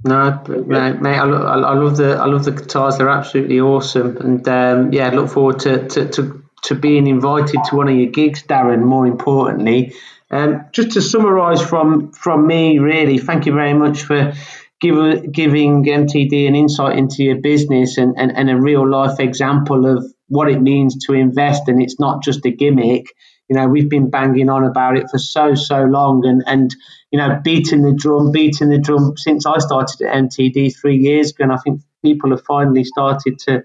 No, 0.04 0.40
mate, 0.46 1.00
mate 1.00 1.18
I, 1.18 1.24
lo- 1.24 1.46
I, 1.46 1.74
love 1.74 1.96
the 1.96 2.12
I 2.16 2.26
love 2.26 2.44
the 2.44 2.52
guitars. 2.52 2.98
They're 2.98 3.08
absolutely 3.08 3.60
awesome, 3.60 4.16
and 4.18 4.48
um, 4.48 4.92
yeah, 4.92 5.10
look 5.10 5.30
forward 5.30 5.58
to, 5.60 5.88
to, 5.88 6.08
to, 6.10 6.44
to 6.64 6.74
being 6.76 7.08
invited 7.08 7.58
to 7.64 7.76
one 7.76 7.88
of 7.88 7.96
your 7.96 8.10
gigs, 8.10 8.44
Darren. 8.44 8.84
More 8.84 9.06
importantly, 9.06 9.94
um, 10.30 10.66
just 10.70 10.92
to 10.92 11.02
summarise 11.02 11.60
from 11.60 12.12
from 12.12 12.46
me, 12.46 12.78
really, 12.78 13.18
thank 13.18 13.46
you 13.46 13.52
very 13.52 13.74
much 13.74 14.02
for 14.02 14.32
give, 14.80 15.32
giving 15.32 15.84
MTD 15.84 16.48
an 16.48 16.54
insight 16.54 16.98
into 16.98 17.22
your 17.22 17.36
business 17.36 17.98
and, 17.98 18.14
and, 18.18 18.36
and 18.36 18.50
a 18.50 18.56
real 18.56 18.88
life 18.88 19.20
example 19.20 19.86
of 19.86 20.04
what 20.28 20.50
it 20.50 20.60
means 20.60 21.06
to 21.06 21.14
invest, 21.14 21.68
and 21.68 21.80
it's 21.80 22.00
not 22.00 22.22
just 22.22 22.44
a 22.46 22.50
gimmick. 22.50 23.06
You 23.48 23.56
know, 23.56 23.68
we've 23.68 23.88
been 23.88 24.10
banging 24.10 24.50
on 24.50 24.64
about 24.64 24.96
it 24.96 25.08
for 25.10 25.18
so, 25.18 25.54
so 25.54 25.84
long 25.84 26.26
and, 26.26 26.42
and, 26.46 26.74
you 27.12 27.18
know, 27.18 27.40
beating 27.42 27.82
the 27.82 27.94
drum, 27.94 28.32
beating 28.32 28.70
the 28.70 28.78
drum 28.78 29.16
since 29.16 29.46
I 29.46 29.58
started 29.58 30.02
at 30.02 30.14
MTD 30.14 30.76
three 30.76 30.96
years 30.96 31.30
ago. 31.30 31.44
And 31.44 31.52
I 31.52 31.58
think 31.58 31.80
people 32.04 32.30
have 32.30 32.42
finally 32.44 32.82
started 32.82 33.38
to, 33.40 33.62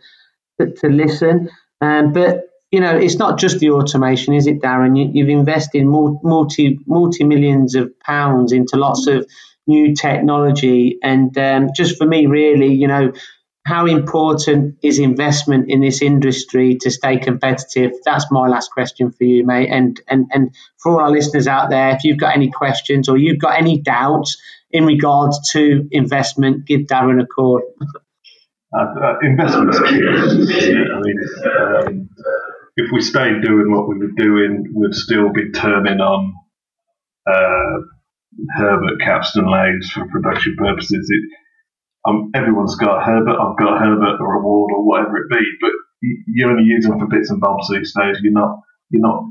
to, 0.60 0.88
listen. 0.88 1.50
Um, 1.82 2.13
but, 2.13 2.41
you 2.69 2.80
know, 2.80 2.95
it's 2.95 3.15
not 3.15 3.39
just 3.39 3.58
the 3.58 3.71
automation, 3.71 4.36
is 4.36 4.45
it, 4.45 4.62
Darren? 4.62 5.15
You, 5.15 5.24
have 5.24 5.30
invested 5.30 5.84
multi, 5.84 6.78
multi 6.86 7.24
millions 7.24 7.74
of 7.74 8.00
pounds 8.02 8.52
into 8.52 8.78
lots 8.78 9.08
of 9.08 9.26
new 9.71 9.95
technology. 9.95 10.97
And 11.01 11.36
um, 11.38 11.69
just 11.75 11.97
for 11.97 12.05
me, 12.05 12.27
really, 12.27 12.73
you 12.73 12.88
know, 12.88 13.13
how 13.65 13.86
important 13.86 14.78
is 14.82 14.99
investment 14.99 15.69
in 15.69 15.82
this 15.82 16.01
industry 16.01 16.78
to 16.82 16.89
stay 16.89 17.17
competitive? 17.17 17.91
That's 18.03 18.26
my 18.32 18.47
last 18.47 18.72
question 18.72 19.11
for 19.11 19.24
you, 19.24 19.45
mate. 19.45 19.69
And 19.69 19.99
and 20.07 20.26
and 20.32 20.55
for 20.82 20.93
all 20.93 20.99
our 20.99 21.11
listeners 21.11 21.47
out 21.47 21.69
there, 21.69 21.91
if 21.91 22.03
you've 22.03 22.17
got 22.19 22.36
any 22.36 22.49
questions 22.49 23.07
or 23.07 23.17
you've 23.17 23.39
got 23.39 23.57
any 23.59 23.80
doubts 23.80 24.38
in 24.72 24.86
regards 24.86 25.51
to 25.51 25.88
investment, 25.91 26.65
give 26.65 26.82
Darren 26.82 27.22
a 27.22 27.28
call. 27.28 27.61
Uh, 28.74 28.80
uh, 28.80 29.19
investment 29.22 29.69
is 29.74 29.80
key. 29.82 30.74
I 30.95 30.99
mean, 31.01 31.19
um, 31.45 32.09
if 32.78 32.89
we 32.91 33.01
stayed 33.01 33.41
doing 33.43 33.72
what 33.72 33.88
we 33.88 33.97
were 33.97 34.13
doing, 34.15 34.72
we'd 34.74 34.93
still 34.93 35.30
be 35.32 35.51
turning 35.51 35.99
on 35.99 36.34
uh, 37.28 37.80
Herbert 38.57 38.99
capstan 39.01 39.49
lathes 39.49 39.89
for 39.91 40.07
production 40.07 40.55
purposes. 40.57 41.09
It, 41.09 41.38
um, 42.07 42.32
everyone's 42.34 42.75
got 42.75 43.05
Herbert, 43.05 43.38
I've 43.39 43.57
got 43.57 43.79
Herbert 43.79 44.19
or 44.19 44.36
a 44.36 44.41
Ward 44.41 44.71
or 44.73 44.86
whatever 44.86 45.17
it 45.17 45.29
be, 45.29 45.45
but 45.61 45.71
you 46.01 46.49
only 46.49 46.63
use 46.63 46.86
them 46.86 46.99
for 46.99 47.07
bits 47.07 47.29
and 47.29 47.39
bobs 47.39 47.69
these 47.69 47.93
days. 47.95 48.17
You're 48.21 48.34
not 48.34 48.59
you're 48.89 49.01
not 49.01 49.23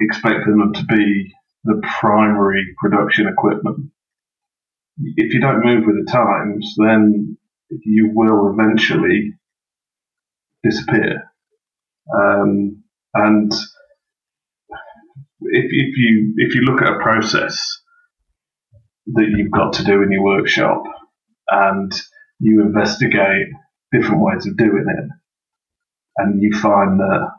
expecting 0.00 0.58
them 0.58 0.72
to 0.74 0.84
be 0.84 1.32
the 1.64 1.80
primary 2.00 2.66
production 2.78 3.26
equipment. 3.28 3.90
If 4.98 5.32
you 5.32 5.40
don't 5.40 5.64
move 5.64 5.84
with 5.86 6.04
the 6.04 6.10
times, 6.10 6.74
then 6.78 7.38
you 7.70 8.10
will 8.14 8.52
eventually 8.52 9.34
disappear. 10.62 11.30
Um, 12.14 12.82
and 13.14 13.52
if, 15.40 15.64
if 15.70 15.96
you 15.96 16.34
if 16.36 16.54
you 16.54 16.62
look 16.62 16.82
at 16.82 16.92
a 16.92 16.98
process 17.00 17.77
that 19.14 19.26
you've 19.36 19.52
got 19.52 19.74
to 19.74 19.84
do 19.84 20.02
in 20.02 20.12
your 20.12 20.24
workshop 20.24 20.84
and 21.48 21.92
you 22.40 22.62
investigate 22.62 23.46
different 23.92 24.22
ways 24.22 24.46
of 24.46 24.56
doing 24.56 24.86
it, 24.86 25.10
and 26.18 26.42
you 26.42 26.52
find 26.58 27.00
that 27.00 27.30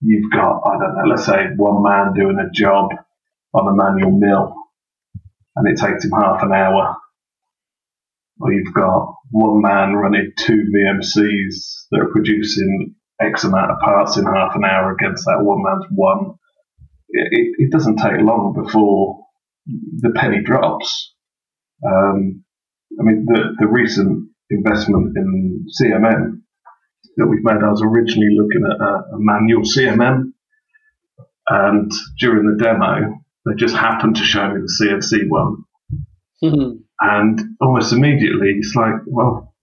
you've 0.00 0.30
got, 0.30 0.60
I 0.60 0.78
don't 0.78 0.96
know, 0.96 1.10
let's 1.10 1.26
say 1.26 1.46
one 1.56 1.82
man 1.82 2.14
doing 2.14 2.38
a 2.38 2.50
job 2.50 2.90
on 3.52 3.68
a 3.68 3.74
manual 3.74 4.12
mill 4.12 4.54
and 5.56 5.66
it 5.66 5.80
takes 5.80 6.04
him 6.04 6.12
half 6.12 6.42
an 6.42 6.52
hour. 6.52 6.96
Or 8.40 8.52
you've 8.52 8.74
got 8.74 9.14
one 9.30 9.62
man 9.62 9.94
running 9.94 10.32
two 10.36 10.64
VMCs 10.74 11.86
that 11.90 12.00
are 12.00 12.12
producing 12.12 12.94
X 13.20 13.44
amount 13.44 13.70
of 13.70 13.80
parts 13.80 14.18
in 14.18 14.26
half 14.26 14.54
an 14.54 14.64
hour 14.64 14.92
against 14.92 15.24
that 15.24 15.42
one 15.42 15.62
man's 15.62 15.86
one. 15.90 16.34
It, 17.08 17.54
it 17.58 17.72
doesn't 17.72 17.96
take 17.96 18.20
long 18.20 18.52
before 18.62 19.25
the 19.66 20.12
penny 20.14 20.42
drops. 20.42 21.14
Um, 21.84 22.44
I 22.98 23.02
mean, 23.02 23.26
the, 23.26 23.56
the 23.58 23.66
recent 23.66 24.30
investment 24.50 25.16
in 25.16 25.66
CMM 25.80 26.40
that 27.16 27.26
we've 27.26 27.42
made, 27.42 27.62
I 27.62 27.70
was 27.70 27.82
originally 27.82 28.36
looking 28.36 28.62
at 28.64 28.80
a, 28.80 29.14
a 29.14 29.18
manual 29.18 29.62
CMM, 29.62 30.32
and 31.48 31.92
during 32.18 32.46
the 32.46 32.62
demo, 32.62 33.20
they 33.44 33.54
just 33.56 33.76
happened 33.76 34.16
to 34.16 34.24
show 34.24 34.48
me 34.48 34.60
the 34.60 34.84
CNC 34.84 35.28
one. 35.28 35.64
Mm-hmm. 36.42 36.78
And 37.00 37.40
almost 37.60 37.92
immediately, 37.92 38.54
it's 38.58 38.74
like, 38.74 38.94
well, 39.06 39.54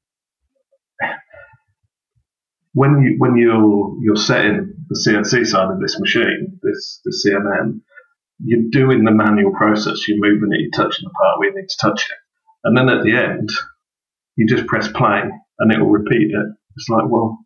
when 2.74 3.02
you 3.02 3.16
when 3.18 3.38
you're 3.38 3.96
you're 4.02 4.16
setting 4.16 4.74
the 4.90 5.00
CNC 5.08 5.46
side 5.46 5.72
of 5.72 5.80
this 5.80 6.00
machine, 6.00 6.60
this 6.62 7.02
the 7.04 7.12
CMM, 7.12 7.82
you're 8.40 8.70
doing 8.70 9.04
the 9.04 9.12
manual 9.12 9.52
process. 9.52 10.08
You're 10.08 10.20
moving 10.20 10.50
it, 10.52 10.62
you're 10.62 10.72
touching 10.72 11.06
the 11.06 11.12
part 11.12 11.40
where 11.40 11.50
you 11.50 11.56
need 11.56 11.68
to 11.68 11.78
touch 11.82 12.10
it, 12.10 12.18
and 12.64 12.78
then 12.78 12.90
at 12.90 13.04
the 13.04 13.16
end, 13.16 13.50
you 14.36 14.48
just 14.48 14.68
press 14.68 14.88
play 14.88 15.22
and 15.60 15.72
it 15.72 15.80
will 15.80 15.90
repeat 15.90 16.32
it. 16.32 16.48
It's 16.76 16.90
like, 16.90 17.06
well, 17.08 17.38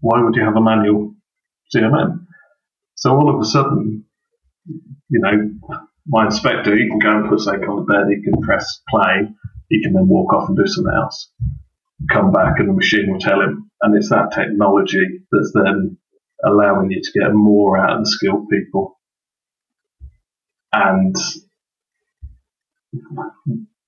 why 0.00 0.22
would 0.22 0.34
you 0.34 0.44
have 0.44 0.56
a 0.56 0.62
manual 0.62 1.14
CMM? 1.74 2.26
So 2.94 3.14
all 3.14 3.34
of 3.34 3.40
a 3.40 3.44
sudden, 3.44 4.04
you 4.66 5.20
know, 5.20 5.50
my 6.06 6.26
inspector, 6.26 6.76
he 6.76 6.88
can 6.88 6.98
go 6.98 7.10
and 7.10 7.28
put 7.28 7.40
something 7.40 7.68
on 7.68 7.84
the 7.84 7.92
bed, 7.92 8.06
he 8.08 8.22
can 8.22 8.40
press 8.40 8.80
play, 8.88 9.28
he 9.68 9.82
can 9.82 9.92
then 9.92 10.08
walk 10.08 10.32
off 10.32 10.48
and 10.48 10.56
do 10.56 10.66
something 10.66 10.94
else, 10.94 11.30
come 12.10 12.32
back 12.32 12.58
and 12.58 12.68
the 12.68 12.72
machine 12.72 13.12
will 13.12 13.20
tell 13.20 13.40
him. 13.40 13.70
And 13.82 13.94
it's 13.96 14.10
that 14.10 14.32
technology 14.32 15.04
that's 15.30 15.52
then 15.54 15.98
allowing 16.44 16.90
you 16.90 17.00
to 17.02 17.20
get 17.20 17.34
more 17.34 17.76
out 17.78 17.98
of 17.98 18.04
the 18.04 18.10
skilled 18.10 18.48
people. 18.48 18.95
And, 20.76 21.16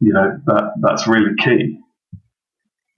you 0.01 0.13
know, 0.13 0.41
that, 0.47 0.73
that's 0.81 1.07
really 1.07 1.35
key. 1.39 1.81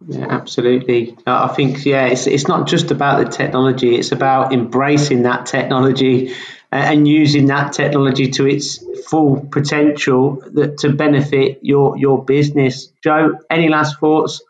Yeah, 0.06 0.26
absolutely. 0.30 1.16
Uh, 1.26 1.48
I 1.50 1.54
think 1.54 1.84
yeah, 1.84 2.06
it's 2.06 2.26
it's 2.26 2.48
not 2.48 2.66
just 2.66 2.90
about 2.90 3.22
the 3.22 3.30
technology; 3.30 3.96
it's 3.96 4.12
about 4.12 4.52
embracing 4.52 5.24
that 5.24 5.44
technology 5.44 6.32
uh, 6.72 6.76
and 6.76 7.06
using 7.06 7.46
that 7.46 7.74
technology 7.74 8.30
to 8.30 8.46
its 8.46 8.82
full 9.08 9.46
potential 9.52 10.42
that 10.54 10.78
to 10.78 10.92
benefit 10.92 11.58
your 11.62 11.98
your 11.98 12.24
business. 12.24 12.86
Joe, 13.04 13.38
any 13.50 13.68
last 13.68 13.98
thoughts? 14.00 14.40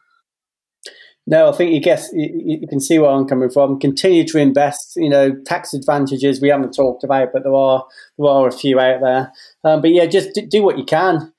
No, 1.27 1.49
I 1.49 1.53
think 1.53 1.73
you 1.73 1.81
guess 1.81 2.11
you, 2.13 2.59
you, 2.61 2.67
can 2.67 2.81
see 2.81 2.99
where 2.99 3.11
I'm 3.11 3.27
coming 3.27 3.51
from. 3.51 3.79
Continue 3.79 4.27
to 4.27 4.39
invest. 4.39 4.95
You 4.97 5.09
know, 5.09 5.37
tax 5.47 5.75
advantages 5.75 6.41
we 6.41 6.49
haven't 6.49 6.73
talked 6.73 7.05
about, 7.05 7.29
but 7.33 7.45
there 7.45 7.55
are 7.55 7.87
there 8.19 8.29
are 8.29 8.49
a 8.49 8.53
few 8.53 8.81
out 8.81 9.01
there. 9.01 9.33
Um, 9.63 9.81
but 9.81 9.91
yeah, 9.91 10.07
just 10.07 10.35
do, 10.35 10.43
do 10.47 10.63
what 10.63 10.79
you 10.79 10.85
can 10.85 11.33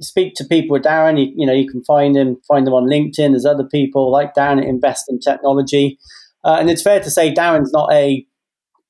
speak 0.00 0.34
to 0.34 0.44
people 0.44 0.74
with 0.74 0.84
Darren. 0.84 1.18
You, 1.18 1.32
you, 1.36 1.46
know, 1.46 1.52
you 1.52 1.68
can 1.68 1.82
find 1.84 2.16
them 2.16 2.40
find 2.46 2.66
them 2.66 2.74
on 2.74 2.88
LinkedIn. 2.88 3.30
There's 3.30 3.46
other 3.46 3.64
people 3.64 4.10
like 4.10 4.34
Darren 4.34 4.56
that 4.56 4.66
invest 4.66 5.06
in 5.08 5.20
technology, 5.20 5.98
uh, 6.44 6.56
and 6.58 6.70
it's 6.70 6.82
fair 6.82 7.00
to 7.00 7.10
say 7.10 7.32
Darren's 7.32 7.72
not 7.72 7.92
a 7.92 8.26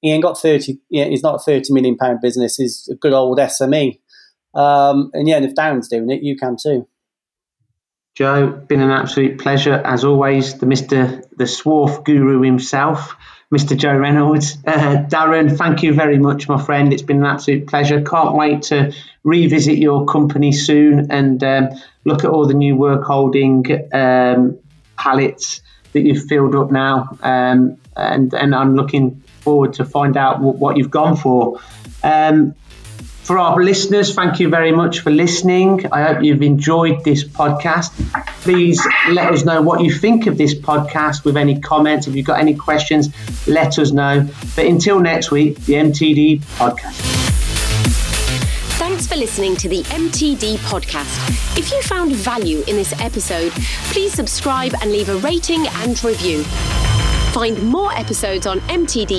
he 0.00 0.12
ain't 0.12 0.22
got 0.22 0.40
thirty. 0.40 0.78
he's 0.90 1.22
not 1.22 1.36
a 1.36 1.38
thirty 1.38 1.72
million 1.72 1.96
pound 1.96 2.20
business. 2.20 2.56
He's 2.56 2.88
a 2.90 2.94
good 2.94 3.12
old 3.12 3.38
SME. 3.38 3.98
Um, 4.54 5.10
and 5.12 5.28
yeah, 5.28 5.36
and 5.36 5.44
if 5.44 5.54
Darren's 5.54 5.88
doing 5.88 6.10
it, 6.10 6.22
you 6.22 6.36
can 6.36 6.56
too. 6.60 6.88
Joe, 8.16 8.46
been 8.46 8.80
an 8.80 8.90
absolute 8.90 9.38
pleasure 9.38 9.74
as 9.74 10.02
always. 10.02 10.54
The 10.54 10.64
Mister, 10.64 11.22
the 11.36 11.44
Swarf 11.44 12.02
Guru 12.02 12.40
himself. 12.40 13.14
Mr. 13.52 13.76
Joe 13.76 13.94
Reynolds. 13.94 14.56
Uh, 14.66 15.04
Darren, 15.08 15.56
thank 15.56 15.84
you 15.84 15.94
very 15.94 16.18
much, 16.18 16.48
my 16.48 16.60
friend. 16.60 16.92
It's 16.92 17.02
been 17.02 17.18
an 17.18 17.26
absolute 17.26 17.68
pleasure. 17.68 18.00
Can't 18.02 18.34
wait 18.34 18.62
to 18.62 18.92
revisit 19.22 19.78
your 19.78 20.06
company 20.06 20.50
soon 20.50 21.12
and 21.12 21.44
um, 21.44 21.68
look 22.04 22.24
at 22.24 22.30
all 22.30 22.46
the 22.46 22.54
new 22.54 22.74
work 22.74 23.04
holding 23.04 23.64
um, 23.92 24.58
pallets 24.96 25.60
that 25.92 26.00
you've 26.00 26.24
filled 26.24 26.56
up 26.56 26.72
now. 26.72 27.16
Um, 27.22 27.76
and, 27.96 28.34
and 28.34 28.52
I'm 28.52 28.74
looking 28.74 29.22
forward 29.42 29.74
to 29.74 29.84
find 29.84 30.16
out 30.16 30.40
what, 30.40 30.56
what 30.56 30.76
you've 30.76 30.90
gone 30.90 31.16
for. 31.16 31.60
Um, 32.02 32.56
for 33.26 33.38
our 33.40 33.60
listeners, 33.60 34.14
thank 34.14 34.38
you 34.38 34.48
very 34.48 34.70
much 34.70 35.00
for 35.00 35.10
listening. 35.10 35.84
I 35.90 36.04
hope 36.04 36.22
you've 36.22 36.42
enjoyed 36.42 37.02
this 37.02 37.24
podcast. 37.24 37.90
Please 38.42 38.80
let 39.10 39.32
us 39.32 39.44
know 39.44 39.62
what 39.62 39.80
you 39.80 39.92
think 39.92 40.28
of 40.28 40.38
this 40.38 40.54
podcast 40.54 41.24
with 41.24 41.36
any 41.36 41.58
comments. 41.60 42.06
If 42.06 42.14
you've 42.14 42.24
got 42.24 42.38
any 42.38 42.54
questions, 42.54 43.08
let 43.48 43.80
us 43.80 43.90
know. 43.90 44.28
But 44.54 44.66
until 44.66 45.00
next 45.00 45.32
week, 45.32 45.56
the 45.64 45.72
MTD 45.72 46.38
podcast. 46.54 46.94
Thanks 48.78 49.08
for 49.08 49.16
listening 49.16 49.56
to 49.56 49.68
the 49.68 49.82
MTD 49.82 50.58
podcast. 50.58 51.58
If 51.58 51.72
you 51.72 51.82
found 51.82 52.12
value 52.12 52.62
in 52.68 52.76
this 52.76 52.92
episode, 53.00 53.50
please 53.90 54.12
subscribe 54.12 54.72
and 54.80 54.92
leave 54.92 55.08
a 55.08 55.16
rating 55.16 55.66
and 55.66 56.04
review. 56.04 56.44
Find 57.32 57.60
more 57.64 57.92
episodes 57.92 58.46
on 58.46 58.60
mtdcnc.com. 58.60 59.16